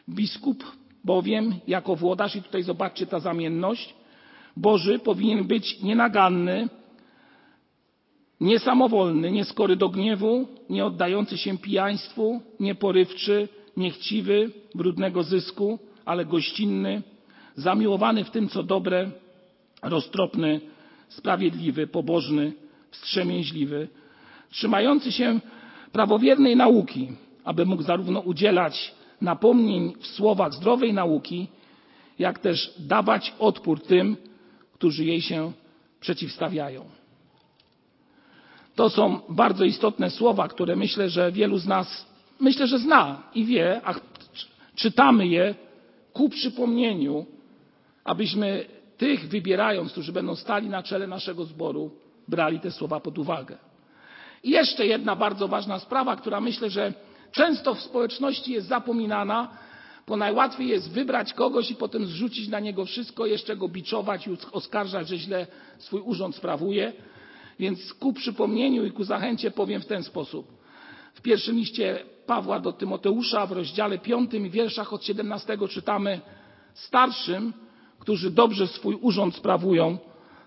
Biskup 0.10 0.83
bowiem 1.04 1.56
jako 1.68 1.96
włodarz, 1.96 2.36
i 2.36 2.42
tutaj 2.42 2.64
zobaczcie 2.64 3.06
ta 3.06 3.20
zamienność, 3.20 3.94
Boży 4.58 5.00
powinien 5.00 5.44
być 5.44 5.82
nienaganny, 5.82 6.70
niesamowolny, 8.42 9.32
nieskory 9.32 9.76
do 9.76 9.90
gniewu, 9.90 10.48
nie 10.70 10.86
oddający 10.86 11.38
się 11.38 11.58
pijaństwu, 11.58 12.42
nieporywczy, 12.60 13.48
niechciwy, 13.78 14.52
brudnego 14.76 15.24
zysku, 15.24 15.80
ale 16.06 16.26
gościnny, 16.26 17.02
zamiłowany 17.56 18.24
w 18.24 18.30
tym, 18.30 18.50
co 18.50 18.64
dobre, 18.64 19.12
roztropny, 19.84 20.62
sprawiedliwy, 21.10 21.88
pobożny, 21.88 22.54
wstrzemięźliwy, 22.92 23.88
trzymający 24.50 25.12
się 25.12 25.40
prawowiernej 25.92 26.56
nauki, 26.56 27.12
aby 27.44 27.66
mógł 27.66 27.84
zarówno 27.84 28.20
udzielać 28.20 28.96
napomnień 29.22 29.94
w 30.00 30.08
słowach 30.08 30.54
zdrowej 30.54 30.94
nauki, 30.94 31.48
jak 32.20 32.40
też 32.40 32.74
dawać 32.80 33.34
odpór 33.40 33.82
tym, 33.82 34.18
którzy 34.74 35.06
jej 35.06 35.22
się 35.22 35.52
przeciwstawiają. 36.00 36.86
To 38.76 38.90
są 38.90 39.20
bardzo 39.30 39.66
istotne 39.66 40.10
słowa, 40.10 40.48
które 40.48 40.76
myślę, 40.76 41.10
że 41.10 41.32
wielu 41.32 41.58
z 41.58 41.68
nas 41.68 42.06
myślę, 42.40 42.68
że 42.68 42.80
zna 42.80 43.24
i 43.36 43.46
wie, 43.46 43.82
a 43.86 43.94
czytamy 44.76 45.28
je 45.28 45.56
ku 46.14 46.30
przypomnieniu, 46.30 47.26
abyśmy 48.04 48.66
tych 48.98 49.28
wybierając, 49.28 49.92
którzy 49.92 50.12
będą 50.12 50.36
stali 50.36 50.70
na 50.70 50.84
czele 50.84 51.08
naszego 51.08 51.46
zboru, 51.46 51.92
brali 52.28 52.60
te 52.60 52.72
słowa 52.72 53.00
pod 53.00 53.18
uwagę. 53.18 53.58
I 54.44 54.50
jeszcze 54.50 54.86
jedna 54.86 55.16
bardzo 55.16 55.48
ważna 55.48 55.80
sprawa, 55.80 56.16
która 56.16 56.42
myślę, 56.42 56.70
że 56.70 56.94
często 57.34 57.76
w 57.76 57.82
społeczności 57.82 58.52
jest 58.52 58.68
zapominana, 58.68 59.48
bo 60.08 60.18
najłatwiej 60.18 60.68
jest 60.68 60.92
wybrać 60.92 61.34
kogoś 61.34 61.72
i 61.72 61.76
potem 61.76 62.06
zrzucić 62.06 62.48
na 62.48 62.60
niego 62.60 62.86
wszystko, 62.86 63.26
jeszcze 63.26 63.56
go 63.56 63.68
biczować 63.68 64.28
i 64.28 64.38
oskarżać, 64.52 65.08
że 65.08 65.18
źle 65.18 65.48
swój 65.78 66.02
urząd 66.02 66.36
sprawuje. 66.36 66.94
Więc 67.60 67.94
ku 67.94 68.14
przypomnieniu 68.14 68.86
i 68.86 68.92
ku 68.92 69.04
zachęcie 69.04 69.52
powiem 69.52 69.82
w 69.82 69.86
ten 69.86 70.04
sposób. 70.04 70.48
W 71.14 71.22
pierwszym 71.22 71.56
liście 71.56 72.00
Pawła 72.26 72.60
do 72.60 72.74
Tymoteusza 72.74 73.46
w 73.46 73.52
rozdziale 73.52 73.98
5 73.98 74.34
i 74.34 74.50
wierszach 74.50 74.94
od 74.94 75.04
17 75.04 75.58
czytamy 75.70 76.22
starszym, 76.74 77.54
którzy 78.00 78.32
dobrze 78.32 78.68
swój 78.68 78.98
urząd 79.02 79.36
sprawują, 79.36 79.98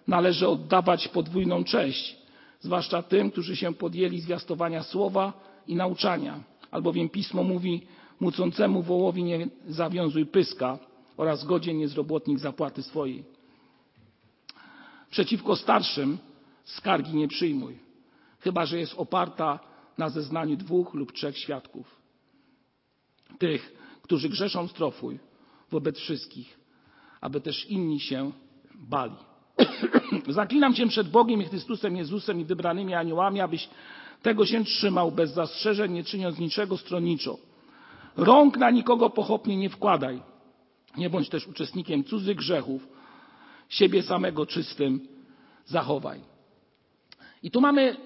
należy 0.09 0.49
oddawać 0.49 1.09
podwójną 1.09 1.64
cześć, 1.64 2.16
zwłaszcza 2.61 3.03
tym, 3.03 3.31
którzy 3.31 3.57
się 3.57 3.75
podjęli 3.75 4.20
zwiastowania 4.20 4.83
słowa 4.83 5.33
i 5.66 5.77
nauczania. 5.77 6.40
Albowiem 6.76 7.08
pismo 7.08 7.42
mówi, 7.42 7.86
mucącemu 8.20 8.82
wołowi 8.82 9.24
nie 9.24 9.48
zawiązuj 9.68 10.26
pyska 10.26 10.78
oraz 11.16 11.44
godzien 11.44 11.78
niezrobotnik 11.78 12.38
zapłaty 12.38 12.82
swojej. 12.82 13.24
Przeciwko 15.10 15.56
starszym 15.56 16.18
skargi 16.64 17.16
nie 17.16 17.28
przyjmuj, 17.28 17.78
chyba 18.40 18.66
że 18.66 18.78
jest 18.78 18.94
oparta 18.96 19.58
na 19.98 20.08
zeznaniu 20.08 20.56
dwóch 20.56 20.94
lub 20.94 21.12
trzech 21.12 21.38
świadków. 21.38 22.00
Tych, 23.38 23.72
którzy 24.02 24.28
grzeszą 24.28 24.68
strofuj 24.68 25.18
wobec 25.70 25.98
wszystkich, 25.98 26.58
aby 27.20 27.40
też 27.40 27.66
inni 27.66 28.00
się 28.00 28.32
bali. 28.74 29.16
Zaklinam 30.28 30.74
Cię 30.74 30.86
przed 30.86 31.10
Bogiem 31.10 31.42
i 31.42 31.44
Chrystusem 31.44 31.96
Jezusem 31.96 32.40
i 32.40 32.44
wybranymi 32.44 32.94
aniołami, 32.94 33.40
abyś 33.40 33.68
tego 34.26 34.46
się 34.46 34.64
trzymał 34.64 35.12
bez 35.12 35.30
zastrzeżeń, 35.30 35.92
nie 35.92 36.04
czyniąc 36.04 36.38
niczego 36.38 36.76
stronniczo. 36.76 37.38
Rąk 38.16 38.56
na 38.56 38.70
nikogo 38.70 39.10
pochopnie 39.10 39.56
nie 39.56 39.70
wkładaj. 39.70 40.22
Nie 40.96 41.10
bądź 41.10 41.28
też 41.28 41.46
uczestnikiem 41.46 42.04
cudzych 42.04 42.36
grzechów. 42.36 42.88
Siebie 43.68 44.02
samego 44.02 44.46
czystym 44.46 45.08
zachowaj. 45.66 46.20
I 47.42 47.50
tu 47.50 47.60
mamy 47.60 47.96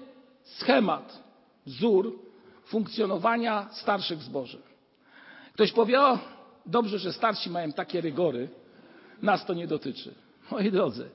schemat, 0.43 1.23
wzór 1.65 2.19
funkcjonowania 2.65 3.69
starszych 3.71 4.21
zboży. 4.21 4.61
Ktoś 5.53 5.71
powie, 5.71 6.01
o, 6.01 6.19
dobrze, 6.65 6.99
że 6.99 7.13
starsi 7.13 7.49
mają 7.49 7.71
takie 7.71 8.01
rygory, 8.01 8.49
nas 9.21 9.45
to 9.45 9.53
nie 9.53 9.67
dotyczy. 9.67 10.13
Moi 10.51 10.71
drodzy, 10.71 11.09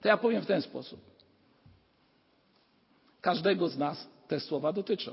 to 0.00 0.08
ja 0.08 0.16
powiem 0.16 0.42
w 0.42 0.46
ten 0.46 0.62
sposób. 0.62 1.00
Każdego 3.20 3.68
z 3.68 3.78
nas 3.78 4.11
te 4.32 4.40
słowa 4.40 4.72
dotyczą. 4.72 5.12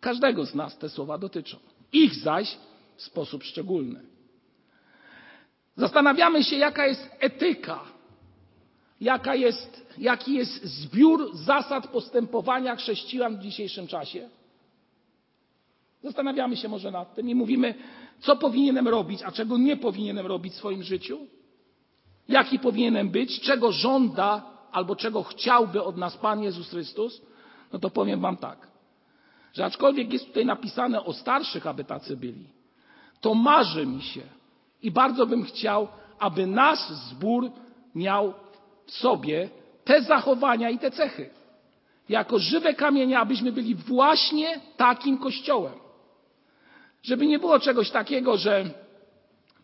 Każdego 0.00 0.46
z 0.46 0.54
nas 0.54 0.78
te 0.78 0.88
słowa 0.88 1.18
dotyczą. 1.18 1.56
Ich 1.92 2.14
zaś 2.14 2.56
w 2.96 3.02
sposób 3.02 3.44
szczególny. 3.44 4.00
Zastanawiamy 5.76 6.44
się, 6.44 6.56
jaka 6.56 6.86
jest 6.86 7.10
etyka 7.18 7.80
jaka 9.00 9.34
jest, 9.34 9.94
jaki 9.98 10.34
jest 10.34 10.64
zbiór 10.64 11.36
zasad 11.36 11.86
postępowania 11.86 12.76
chrześcijan 12.76 13.36
w 13.36 13.40
dzisiejszym 13.40 13.86
czasie? 13.86 14.28
Zastanawiamy 16.02 16.56
się 16.56 16.68
może 16.68 16.90
nad 16.90 17.14
tym 17.14 17.28
i 17.28 17.34
mówimy, 17.34 17.74
co 18.20 18.36
powinienem 18.36 18.88
robić, 18.88 19.22
a 19.22 19.32
czego 19.32 19.58
nie 19.58 19.76
powinienem 19.76 20.26
robić 20.26 20.52
w 20.52 20.56
swoim 20.56 20.82
życiu? 20.82 21.18
Jaki 22.28 22.58
powinienem 22.58 23.10
być? 23.10 23.40
Czego 23.40 23.72
żąda 23.72 24.42
albo 24.72 24.96
czego 24.96 25.22
chciałby 25.22 25.82
od 25.82 25.96
nas 25.96 26.16
Pan 26.16 26.42
Jezus 26.42 26.70
Chrystus? 26.70 27.20
No 27.72 27.78
to 27.78 27.90
powiem 27.90 28.20
Wam 28.20 28.36
tak, 28.36 28.68
że 29.52 29.64
aczkolwiek 29.64 30.12
jest 30.12 30.26
tutaj 30.26 30.46
napisane 30.46 31.04
o 31.04 31.12
starszych, 31.12 31.66
aby 31.66 31.84
tacy 31.84 32.16
byli, 32.16 32.46
to 33.20 33.34
marzy 33.34 33.86
mi 33.86 34.02
się 34.02 34.22
i 34.82 34.90
bardzo 34.90 35.26
bym 35.26 35.44
chciał, 35.44 35.88
aby 36.18 36.46
nasz 36.46 36.88
zbór 36.88 37.50
miał 37.94 38.34
w 38.86 38.92
sobie 38.92 39.48
te 39.84 40.02
zachowania 40.02 40.70
i 40.70 40.78
te 40.78 40.90
cechy. 40.90 41.30
Jako 42.08 42.38
żywe 42.38 42.74
kamienie, 42.74 43.18
abyśmy 43.18 43.52
byli 43.52 43.74
właśnie 43.74 44.60
takim 44.76 45.18
kościołem. 45.18 45.74
Żeby 47.02 47.26
nie 47.26 47.38
było 47.38 47.60
czegoś 47.60 47.90
takiego, 47.90 48.36
że 48.36 48.64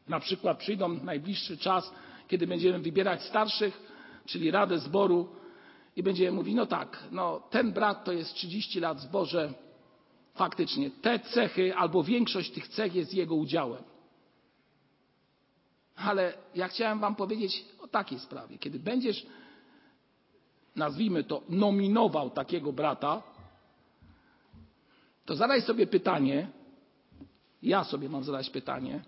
na 0.08 0.20
przykład 0.20 0.58
przyjdą 0.58 0.88
najbliższy 0.88 1.58
czas, 1.58 1.92
kiedy 2.28 2.46
będziemy 2.46 2.78
wybierać 2.78 3.22
starszych, 3.22 3.82
czyli 4.26 4.50
Radę 4.50 4.78
Zboru 4.78 5.28
i 5.96 6.02
będziemy 6.02 6.32
mówić, 6.32 6.54
no 6.54 6.66
tak, 6.66 7.04
no 7.10 7.40
ten 7.50 7.72
brat 7.72 8.04
to 8.04 8.12
jest 8.12 8.34
30 8.34 8.80
lat 8.80 8.98
w 8.98 9.00
zborze, 9.00 9.54
faktycznie 10.34 10.90
te 10.90 11.18
cechy 11.18 11.76
albo 11.76 12.04
większość 12.04 12.50
tych 12.50 12.68
cech 12.68 12.94
jest 12.94 13.14
jego 13.14 13.34
udziałem. 13.34 13.82
Ale 15.96 16.32
ja 16.54 16.68
chciałem 16.68 17.00
Wam 17.00 17.14
powiedzieć 17.14 17.64
o 17.80 17.88
takiej 17.88 18.18
sprawie. 18.18 18.58
Kiedy 18.58 18.78
będziesz, 18.78 19.26
nazwijmy 20.76 21.24
to, 21.24 21.42
nominował 21.48 22.30
takiego 22.30 22.72
brata, 22.72 23.22
to 25.24 25.36
zadaj 25.36 25.62
sobie 25.62 25.86
pytanie, 25.86 26.48
ja 27.62 27.84
sobie 27.84 28.08
mam 28.08 28.24
zadać 28.24 28.50
pytanie, 28.50 29.02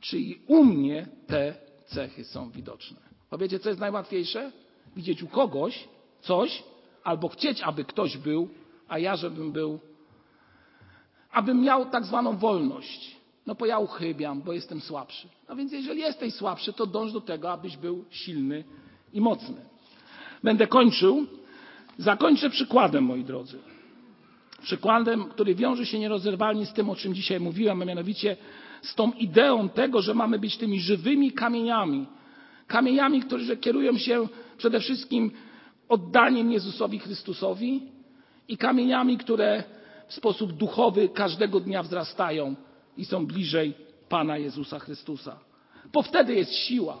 czy 0.00 0.18
i 0.18 0.40
u 0.46 0.64
mnie 0.64 1.06
te 1.26 1.54
cechy 1.86 2.24
są 2.24 2.50
widoczne. 2.50 2.98
Bo 3.30 3.38
wiecie, 3.38 3.58
co 3.58 3.68
jest 3.68 3.80
najłatwiejsze? 3.80 4.52
Widzieć 4.96 5.22
u 5.22 5.28
kogoś 5.28 5.88
coś, 6.20 6.62
albo 7.04 7.28
chcieć, 7.28 7.62
aby 7.62 7.84
ktoś 7.84 8.16
był, 8.16 8.48
a 8.88 8.98
ja, 8.98 9.16
żebym 9.16 9.52
był, 9.52 9.78
abym 11.32 11.62
miał 11.62 11.86
tak 11.86 12.04
zwaną 12.04 12.36
wolność. 12.36 13.16
No 13.46 13.54
bo 13.54 13.66
ja 13.66 13.78
uchybiam, 13.78 14.42
bo 14.42 14.52
jestem 14.52 14.80
słabszy. 14.80 15.28
No 15.48 15.56
więc 15.56 15.72
jeżeli 15.72 16.00
jesteś 16.00 16.34
słabszy, 16.34 16.72
to 16.72 16.86
dąż 16.86 17.12
do 17.12 17.20
tego, 17.20 17.52
abyś 17.52 17.76
był 17.76 18.04
silny 18.10 18.64
i 19.12 19.20
mocny. 19.20 19.56
Będę 20.42 20.66
kończył. 20.66 21.26
Zakończę 21.98 22.50
przykładem, 22.50 23.04
moi 23.04 23.24
drodzy. 23.24 23.58
Przykładem, 24.62 25.24
który 25.24 25.54
wiąże 25.54 25.86
się 25.86 25.98
nierozerwalnie 25.98 26.66
z 26.66 26.72
tym, 26.72 26.90
o 26.90 26.96
czym 26.96 27.14
dzisiaj 27.14 27.40
mówiłem, 27.40 27.82
a 27.82 27.84
mianowicie 27.84 28.36
z 28.82 28.94
tą 28.94 29.12
ideą 29.12 29.68
tego, 29.68 30.02
że 30.02 30.14
mamy 30.14 30.38
być 30.38 30.56
tymi 30.56 30.80
żywymi 30.80 31.32
kamieniami. 31.32 32.06
Kamieniami, 32.66 33.22
które 33.22 33.56
kierują 33.56 33.98
się 33.98 34.28
przede 34.56 34.80
wszystkim 34.80 35.30
oddaniem 35.90 36.52
Jezusowi 36.52 36.98
Chrystusowi 36.98 37.82
i 38.48 38.56
kamieniami, 38.56 39.18
które 39.18 39.64
w 40.08 40.14
sposób 40.14 40.52
duchowy 40.52 41.08
każdego 41.08 41.60
dnia 41.60 41.82
wzrastają 41.82 42.54
i 42.96 43.04
są 43.04 43.26
bliżej 43.26 43.74
Pana 44.08 44.38
Jezusa 44.38 44.78
Chrystusa. 44.78 45.38
Bo 45.92 46.02
wtedy 46.02 46.34
jest 46.34 46.52
siła, 46.54 46.98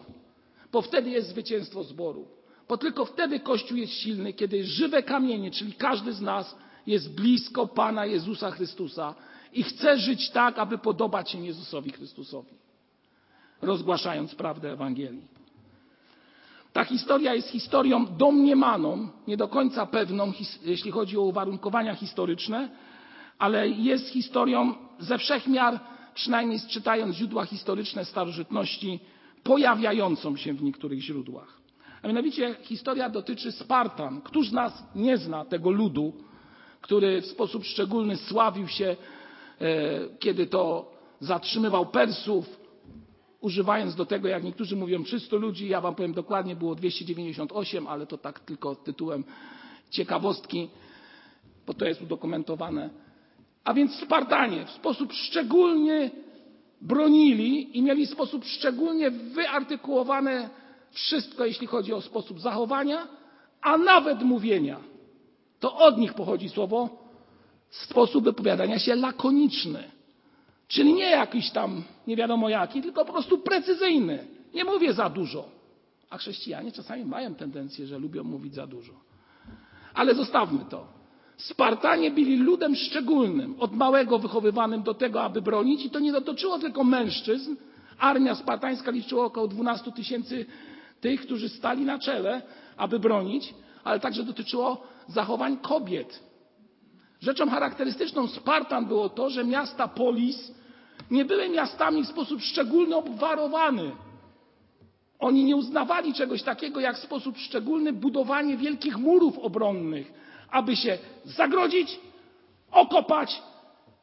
bo 0.72 0.82
wtedy 0.82 1.10
jest 1.10 1.28
zwycięstwo 1.28 1.84
zboru. 1.84 2.28
Bo 2.68 2.78
tylko 2.78 3.04
wtedy 3.04 3.40
Kościół 3.40 3.76
jest 3.76 3.92
silny, 3.92 4.32
kiedy 4.32 4.64
żywe 4.64 5.02
kamienie, 5.02 5.50
czyli 5.50 5.72
każdy 5.72 6.12
z 6.12 6.20
nas 6.20 6.56
jest 6.86 7.14
blisko 7.14 7.66
Pana 7.66 8.06
Jezusa 8.06 8.50
Chrystusa 8.50 9.14
i 9.52 9.62
chce 9.62 9.98
żyć 9.98 10.30
tak, 10.30 10.58
aby 10.58 10.78
podobać 10.78 11.30
się 11.30 11.46
Jezusowi 11.46 11.90
Chrystusowi, 11.90 12.54
rozgłaszając 13.62 14.34
prawdę 14.34 14.72
Ewangelii. 14.72 15.28
Ta 16.72 16.84
historia 16.84 17.34
jest 17.34 17.48
historią 17.48 18.06
domniemaną, 18.16 19.08
nie 19.28 19.36
do 19.36 19.48
końca 19.48 19.86
pewną, 19.86 20.32
jeśli 20.62 20.90
chodzi 20.90 21.18
o 21.18 21.22
uwarunkowania 21.22 21.94
historyczne, 21.94 22.68
ale 23.38 23.68
jest 23.68 24.08
historią 24.08 24.74
ze 24.98 25.18
wszechmiar, 25.18 25.80
przynajmniej 26.14 26.60
czytając 26.68 27.16
źródła 27.16 27.44
historyczne 27.46 28.04
starożytności, 28.04 29.00
pojawiającą 29.42 30.36
się 30.36 30.54
w 30.54 30.62
niektórych 30.62 31.00
źródłach. 31.00 31.60
A 32.02 32.08
mianowicie 32.08 32.54
historia 32.62 33.10
dotyczy 33.10 33.52
Spartan. 33.52 34.20
Któż 34.20 34.48
z 34.48 34.52
nas 34.52 34.84
nie 34.94 35.16
zna 35.16 35.44
tego 35.44 35.70
ludu, 35.70 36.12
który 36.80 37.22
w 37.22 37.26
sposób 37.26 37.64
szczególny 37.64 38.16
sławił 38.16 38.68
się, 38.68 38.96
e, 39.60 39.66
kiedy 40.18 40.46
to 40.46 40.92
zatrzymywał 41.20 41.86
Persów, 41.86 42.59
używając 43.40 43.94
do 43.94 44.06
tego, 44.06 44.28
jak 44.28 44.44
niektórzy 44.44 44.76
mówią, 44.76 45.04
300 45.04 45.36
ludzi, 45.36 45.68
ja 45.68 45.80
wam 45.80 45.94
powiem 45.94 46.12
dokładnie, 46.12 46.56
było 46.56 46.74
298, 46.74 47.86
ale 47.86 48.06
to 48.06 48.18
tak 48.18 48.40
tylko 48.40 48.74
tytułem 48.74 49.24
ciekawostki, 49.90 50.68
bo 51.66 51.74
to 51.74 51.84
jest 51.84 52.02
udokumentowane. 52.02 52.90
A 53.64 53.74
więc 53.74 53.94
Spartanie 53.94 54.66
w 54.66 54.70
sposób 54.70 55.12
szczególny 55.12 56.10
bronili 56.80 57.78
i 57.78 57.82
mieli 57.82 58.06
w 58.06 58.10
sposób 58.10 58.44
szczególnie 58.44 59.10
wyartykułowane 59.10 60.50
wszystko, 60.90 61.44
jeśli 61.44 61.66
chodzi 61.66 61.92
o 61.92 62.00
sposób 62.00 62.40
zachowania, 62.40 63.08
a 63.62 63.78
nawet 63.78 64.22
mówienia. 64.22 64.80
To 65.60 65.76
od 65.76 65.98
nich 65.98 66.14
pochodzi 66.14 66.48
słowo 66.48 66.88
sposób 67.70 68.24
wypowiadania 68.24 68.78
się 68.78 68.94
lakoniczny. 68.94 69.90
Czyli 70.70 70.94
nie 70.94 71.10
jakiś 71.10 71.50
tam 71.50 71.82
nie 72.06 72.16
wiadomo 72.16 72.48
jaki, 72.48 72.82
tylko 72.82 73.04
po 73.04 73.12
prostu 73.12 73.38
precyzyjny. 73.38 74.26
Nie 74.54 74.64
mówię 74.64 74.92
za 74.92 75.10
dużo. 75.10 75.48
A 76.10 76.18
chrześcijanie 76.18 76.72
czasami 76.72 77.04
mają 77.04 77.34
tendencję, 77.34 77.86
że 77.86 77.98
lubią 77.98 78.24
mówić 78.24 78.54
za 78.54 78.66
dużo. 78.66 78.92
Ale 79.94 80.14
zostawmy 80.14 80.58
to. 80.70 80.86
Spartanie 81.36 82.10
byli 82.10 82.36
ludem 82.36 82.76
szczególnym, 82.76 83.54
od 83.58 83.72
małego 83.72 84.18
wychowywanym 84.18 84.82
do 84.82 84.94
tego, 84.94 85.22
aby 85.22 85.42
bronić, 85.42 85.84
i 85.84 85.90
to 85.90 85.98
nie 85.98 86.12
dotyczyło 86.12 86.58
tylko 86.58 86.84
mężczyzn. 86.84 87.56
Armia 87.98 88.34
spartańska 88.34 88.90
liczyła 88.90 89.24
około 89.24 89.48
12 89.48 89.92
tysięcy 89.92 90.46
tych, 91.00 91.20
którzy 91.20 91.48
stali 91.48 91.84
na 91.84 91.98
czele, 91.98 92.42
aby 92.76 92.98
bronić, 92.98 93.54
ale 93.84 94.00
także 94.00 94.22
dotyczyło 94.22 94.86
zachowań 95.08 95.56
kobiet. 95.56 96.30
Rzeczą 97.20 97.50
charakterystyczną 97.50 98.26
Spartan 98.26 98.86
było 98.86 99.08
to, 99.08 99.30
że 99.30 99.44
miasta 99.44 99.88
polis 99.88 100.59
nie 101.10 101.24
były 101.24 101.48
miastami 101.48 102.04
w 102.04 102.08
sposób 102.08 102.42
szczególny 102.42 102.96
obwarowany. 102.96 103.92
Oni 105.18 105.44
nie 105.44 105.56
uznawali 105.56 106.14
czegoś 106.14 106.42
takiego 106.42 106.80
jak 106.80 106.96
w 106.96 107.02
sposób 107.02 107.38
szczególny 107.38 107.92
budowanie 107.92 108.56
wielkich 108.56 108.96
murów 108.96 109.38
obronnych, 109.38 110.12
aby 110.50 110.76
się 110.76 110.98
zagrodzić, 111.24 112.00
okopać 112.70 113.42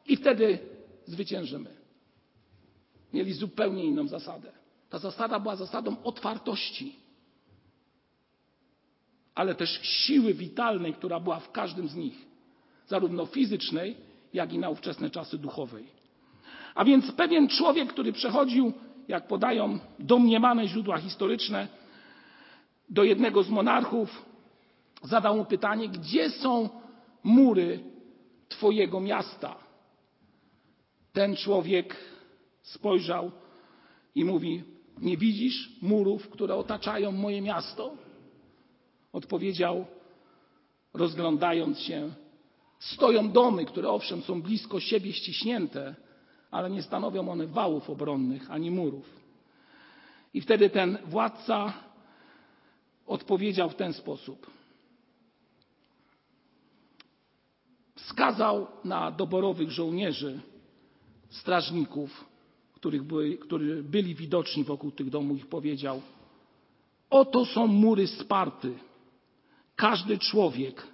i 0.06 0.16
wtedy 0.16 0.58
zwyciężymy. 1.06 1.76
Mieli 3.12 3.32
zupełnie 3.32 3.84
inną 3.84 4.08
zasadę. 4.08 4.52
Ta 4.90 4.98
zasada 4.98 5.40
była 5.40 5.56
zasadą 5.56 6.02
otwartości, 6.04 6.96
ale 9.34 9.54
też 9.54 9.80
siły 9.82 10.34
witalnej, 10.34 10.94
która 10.94 11.20
była 11.20 11.40
w 11.40 11.52
każdym 11.52 11.88
z 11.88 11.94
nich, 11.94 12.26
zarówno 12.86 13.26
fizycznej, 13.26 13.96
jak 14.32 14.52
i 14.52 14.58
na 14.58 14.68
ówczesne 14.68 15.10
czasy 15.10 15.38
duchowej. 15.38 15.97
A 16.78 16.84
więc 16.84 17.12
pewien 17.12 17.48
człowiek, 17.48 17.88
który 17.92 18.12
przechodził, 18.12 18.72
jak 19.08 19.26
podają 19.26 19.78
domniemane 19.98 20.68
źródła 20.68 20.98
historyczne, 20.98 21.68
do 22.88 23.04
jednego 23.04 23.42
z 23.42 23.50
monarchów, 23.50 24.24
zadał 25.02 25.36
mu 25.36 25.44
pytanie, 25.44 25.88
gdzie 25.88 26.30
są 26.30 26.68
mury 27.24 27.80
Twojego 28.48 29.00
miasta? 29.00 29.56
Ten 31.12 31.36
człowiek 31.36 31.96
spojrzał 32.62 33.30
i 34.14 34.24
mówi: 34.24 34.62
Nie 34.98 35.16
widzisz 35.16 35.70
murów, 35.82 36.28
które 36.28 36.54
otaczają 36.54 37.12
moje 37.12 37.42
miasto? 37.42 37.92
Odpowiedział, 39.12 39.86
rozglądając 40.94 41.78
się: 41.78 42.10
Stoją 42.78 43.30
domy, 43.30 43.64
które 43.64 43.88
owszem 43.88 44.22
są 44.22 44.42
blisko 44.42 44.80
siebie 44.80 45.12
ściśnięte, 45.12 45.94
ale 46.50 46.70
nie 46.70 46.82
stanowią 46.82 47.30
one 47.30 47.46
wałów 47.46 47.90
obronnych 47.90 48.50
ani 48.50 48.70
murów. 48.70 49.18
I 50.34 50.40
wtedy 50.40 50.70
ten 50.70 50.98
władca 51.04 51.72
odpowiedział 53.06 53.70
w 53.70 53.74
ten 53.74 53.92
sposób: 53.92 54.50
wskazał 57.94 58.66
na 58.84 59.10
doborowych 59.10 59.70
żołnierzy, 59.70 60.40
strażników, 61.28 62.24
których 62.74 63.02
którzy 63.40 63.82
byli 63.82 64.14
widoczni 64.14 64.64
wokół 64.64 64.90
tych 64.90 65.10
domów 65.10 65.40
i 65.40 65.44
powiedział: 65.44 66.02
Oto 67.10 67.46
są 67.46 67.66
mury 67.66 68.06
Sparty. 68.06 68.78
Każdy 69.76 70.18
człowiek 70.18 70.86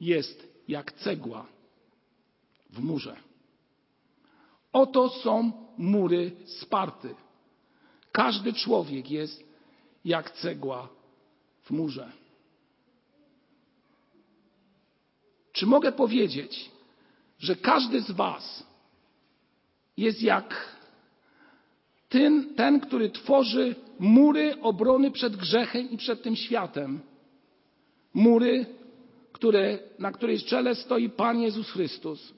jest 0.00 0.62
jak 0.68 0.92
cegła 0.92 1.46
w 2.70 2.82
murze. 2.82 3.27
Oto 4.78 5.08
są 5.08 5.52
mury 5.78 6.30
Sparty. 6.44 7.14
Każdy 8.12 8.52
człowiek 8.52 9.10
jest 9.10 9.44
jak 10.04 10.30
cegła 10.30 10.88
w 11.62 11.70
murze. 11.70 12.12
Czy 15.52 15.66
mogę 15.66 15.92
powiedzieć, 15.92 16.70
że 17.38 17.56
każdy 17.56 18.00
z 18.00 18.10
Was 18.10 18.66
jest 19.96 20.22
jak 20.22 20.78
ten, 22.08 22.54
ten, 22.54 22.80
który 22.80 23.10
tworzy 23.10 23.74
mury 23.98 24.60
obrony 24.60 25.10
przed 25.10 25.36
grzechem 25.36 25.90
i 25.90 25.96
przed 25.96 26.22
tym 26.22 26.36
światem? 26.36 27.00
Mury, 28.14 28.66
które, 29.32 29.78
na 29.98 30.12
której 30.12 30.38
czele 30.38 30.74
stoi 30.74 31.10
Pan 31.10 31.40
Jezus 31.40 31.70
Chrystus. 31.70 32.34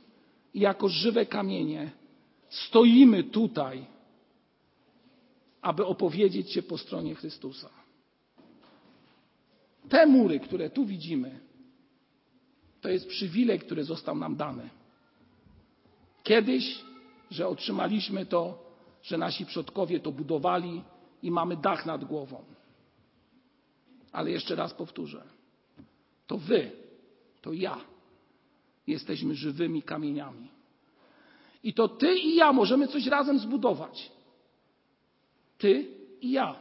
I 0.54 0.60
jako 0.60 0.88
żywe 0.88 1.26
kamienie 1.26 1.99
stoimy 2.50 3.24
tutaj, 3.24 3.86
aby 5.62 5.86
opowiedzieć 5.86 6.52
się 6.52 6.62
po 6.62 6.78
stronie 6.78 7.14
Chrystusa. 7.14 7.70
Te 9.88 10.06
mury, 10.06 10.40
które 10.40 10.70
tu 10.70 10.86
widzimy, 10.86 11.40
to 12.80 12.88
jest 12.88 13.08
przywilej, 13.08 13.58
który 13.58 13.84
został 13.84 14.16
nam 14.16 14.36
dany. 14.36 14.70
Kiedyś, 16.22 16.84
że 17.30 17.48
otrzymaliśmy 17.48 18.26
to, 18.26 18.70
że 19.02 19.18
nasi 19.18 19.46
przodkowie 19.46 20.00
to 20.00 20.12
budowali 20.12 20.82
i 21.22 21.30
mamy 21.30 21.56
dach 21.56 21.86
nad 21.86 22.04
głową. 22.04 22.44
Ale 24.12 24.30
jeszcze 24.30 24.54
raz 24.54 24.74
powtórzę. 24.74 25.22
To 26.26 26.38
wy, 26.38 26.70
to 27.40 27.52
ja 27.52 27.80
jesteśmy 28.86 29.34
żywymi 29.34 29.82
kamieniami. 29.82 30.59
I 31.62 31.74
to 31.74 31.88
ty 31.88 32.18
i 32.18 32.34
ja 32.34 32.52
możemy 32.52 32.88
coś 32.88 33.06
razem 33.06 33.38
zbudować. 33.38 34.10
Ty 35.58 35.86
i 36.20 36.30
ja. 36.30 36.54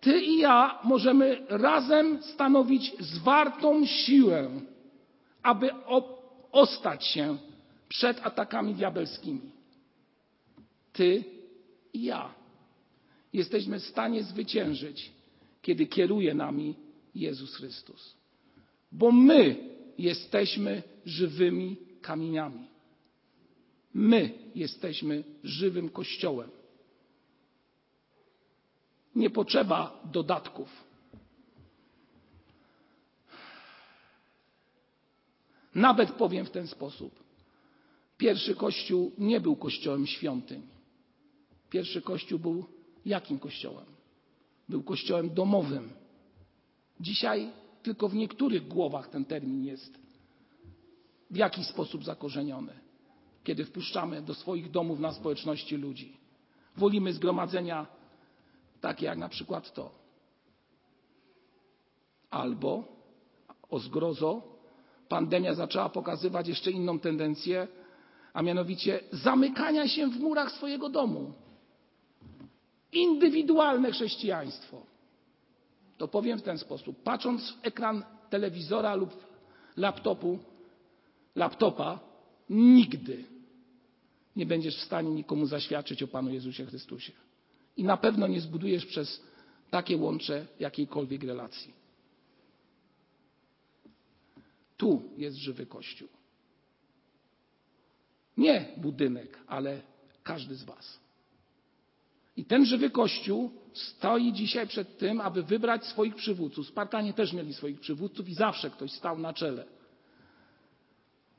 Ty 0.00 0.20
i 0.20 0.38
ja 0.38 0.78
możemy 0.84 1.46
razem 1.48 2.22
stanowić 2.22 2.92
zwartą 3.00 3.86
siłę, 3.86 4.50
aby 5.42 5.70
ostać 6.52 7.06
się 7.06 7.36
przed 7.88 8.26
atakami 8.26 8.74
diabelskimi. 8.74 9.50
Ty 10.92 11.24
i 11.92 12.02
ja 12.02 12.34
jesteśmy 13.32 13.80
w 13.80 13.84
stanie 13.84 14.22
zwyciężyć, 14.22 15.12
kiedy 15.62 15.86
kieruje 15.86 16.34
nami 16.34 16.74
Jezus 17.14 17.54
Chrystus. 17.54 18.16
Bo 18.92 19.12
my 19.12 19.56
jesteśmy 19.98 20.82
żywymi 21.06 21.76
kamieniami. 22.00 22.71
My 23.94 24.38
jesteśmy 24.54 25.24
żywym 25.44 25.88
Kościołem. 25.88 26.50
Nie 29.14 29.30
potrzeba 29.30 30.02
dodatków. 30.04 30.84
Nawet 35.74 36.12
powiem 36.12 36.46
w 36.46 36.50
ten 36.50 36.66
sposób. 36.66 37.22
Pierwszy 38.18 38.54
Kościół 38.54 39.12
nie 39.18 39.40
był 39.40 39.56
kościołem 39.56 40.06
świątyń. 40.06 40.62
Pierwszy 41.70 42.02
Kościół 42.02 42.38
był 42.38 42.64
jakim 43.06 43.38
kościołem? 43.38 43.86
Był 44.68 44.82
kościołem 44.82 45.34
domowym. 45.34 45.92
Dzisiaj 47.00 47.50
tylko 47.82 48.08
w 48.08 48.14
niektórych 48.14 48.68
głowach 48.68 49.08
ten 49.08 49.24
termin 49.24 49.64
jest 49.64 49.98
w 51.30 51.36
jakiś 51.36 51.66
sposób 51.66 52.04
zakorzeniony. 52.04 52.81
Kiedy 53.44 53.64
wpuszczamy 53.64 54.22
do 54.22 54.34
swoich 54.34 54.70
domów 54.70 55.00
na 55.00 55.12
społeczności 55.12 55.76
ludzi. 55.76 56.16
Wolimy 56.76 57.12
zgromadzenia 57.12 57.86
takie 58.80 59.06
jak 59.06 59.18
na 59.18 59.28
przykład 59.28 59.72
to. 59.74 59.90
Albo 62.30 62.84
o 63.70 63.78
zgrozo 63.78 64.42
pandemia 65.08 65.54
zaczęła 65.54 65.88
pokazywać 65.88 66.48
jeszcze 66.48 66.70
inną 66.70 66.98
tendencję, 66.98 67.68
a 68.32 68.42
mianowicie 68.42 69.00
zamykania 69.12 69.88
się 69.88 70.06
w 70.10 70.20
murach 70.20 70.52
swojego 70.52 70.88
domu. 70.88 71.32
Indywidualne 72.92 73.90
chrześcijaństwo. 73.92 74.82
To 75.98 76.08
powiem 76.08 76.38
w 76.38 76.42
ten 76.42 76.58
sposób. 76.58 77.02
Patrząc 77.02 77.50
w 77.50 77.66
ekran 77.66 78.04
telewizora 78.30 78.94
lub 78.94 79.10
laptopu, 79.76 80.38
laptopa, 81.36 81.98
nigdy 82.52 83.24
nie 84.36 84.46
będziesz 84.46 84.76
w 84.76 84.84
stanie 84.84 85.10
nikomu 85.10 85.46
zaświadczyć 85.46 86.02
o 86.02 86.08
Panu 86.08 86.30
Jezusie 86.30 86.66
Chrystusie. 86.66 87.12
I 87.76 87.84
na 87.84 87.96
pewno 87.96 88.26
nie 88.26 88.40
zbudujesz 88.40 88.86
przez 88.86 89.22
takie 89.70 89.96
łącze 89.96 90.46
jakiejkolwiek 90.60 91.22
relacji. 91.22 91.72
Tu 94.76 95.02
jest 95.16 95.36
żywy 95.36 95.66
Kościół. 95.66 96.08
Nie 98.36 98.68
budynek, 98.76 99.38
ale 99.46 99.80
każdy 100.22 100.54
z 100.54 100.64
Was. 100.64 101.00
I 102.36 102.44
ten 102.44 102.64
żywy 102.64 102.90
Kościół 102.90 103.50
stoi 103.72 104.32
dzisiaj 104.32 104.66
przed 104.66 104.98
tym, 104.98 105.20
aby 105.20 105.42
wybrać 105.42 105.86
swoich 105.86 106.14
przywódców. 106.14 106.66
Spartanie 106.66 107.12
też 107.12 107.32
mieli 107.32 107.54
swoich 107.54 107.80
przywódców 107.80 108.28
i 108.28 108.34
zawsze 108.34 108.70
ktoś 108.70 108.92
stał 108.92 109.18
na 109.18 109.32
czele. 109.32 109.64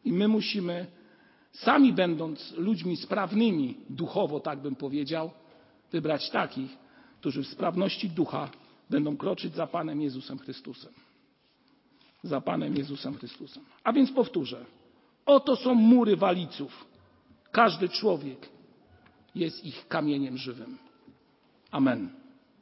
I 0.06 0.14
my 0.14 0.28
musimy, 0.28 0.88
sami 1.54 1.94
będąc 1.94 2.54
ludźmi 2.58 2.98
sprawnymi 2.98 3.78
duchowo, 3.90 4.40
tak 4.40 4.60
bym 4.60 4.76
powiedział, 4.76 5.32
wybrać 5.92 6.30
takich, 6.30 6.78
którzy 7.20 7.44
w 7.44 7.48
sprawności 7.48 8.10
ducha 8.10 8.50
będą 8.90 9.18
kroczyć 9.18 9.56
za 9.56 9.68
Panem 9.68 10.02
Jezusem 10.02 10.40
Chrystusem. 10.40 10.92
Za 12.24 12.42
Panem 12.42 12.76
Jezusem 12.76 13.18
Chrystusem. 13.18 13.64
A 13.84 13.94
więc 13.94 14.12
powtórzę. 14.12 14.66
Oto 15.26 15.56
są 15.56 15.74
mury 15.74 16.18
waliców. 16.18 16.86
Każdy 17.52 17.90
człowiek 17.90 18.50
jest 19.36 19.66
ich 19.66 19.88
kamieniem 19.88 20.38
żywym. 20.38 20.78
Amen. 21.72 22.23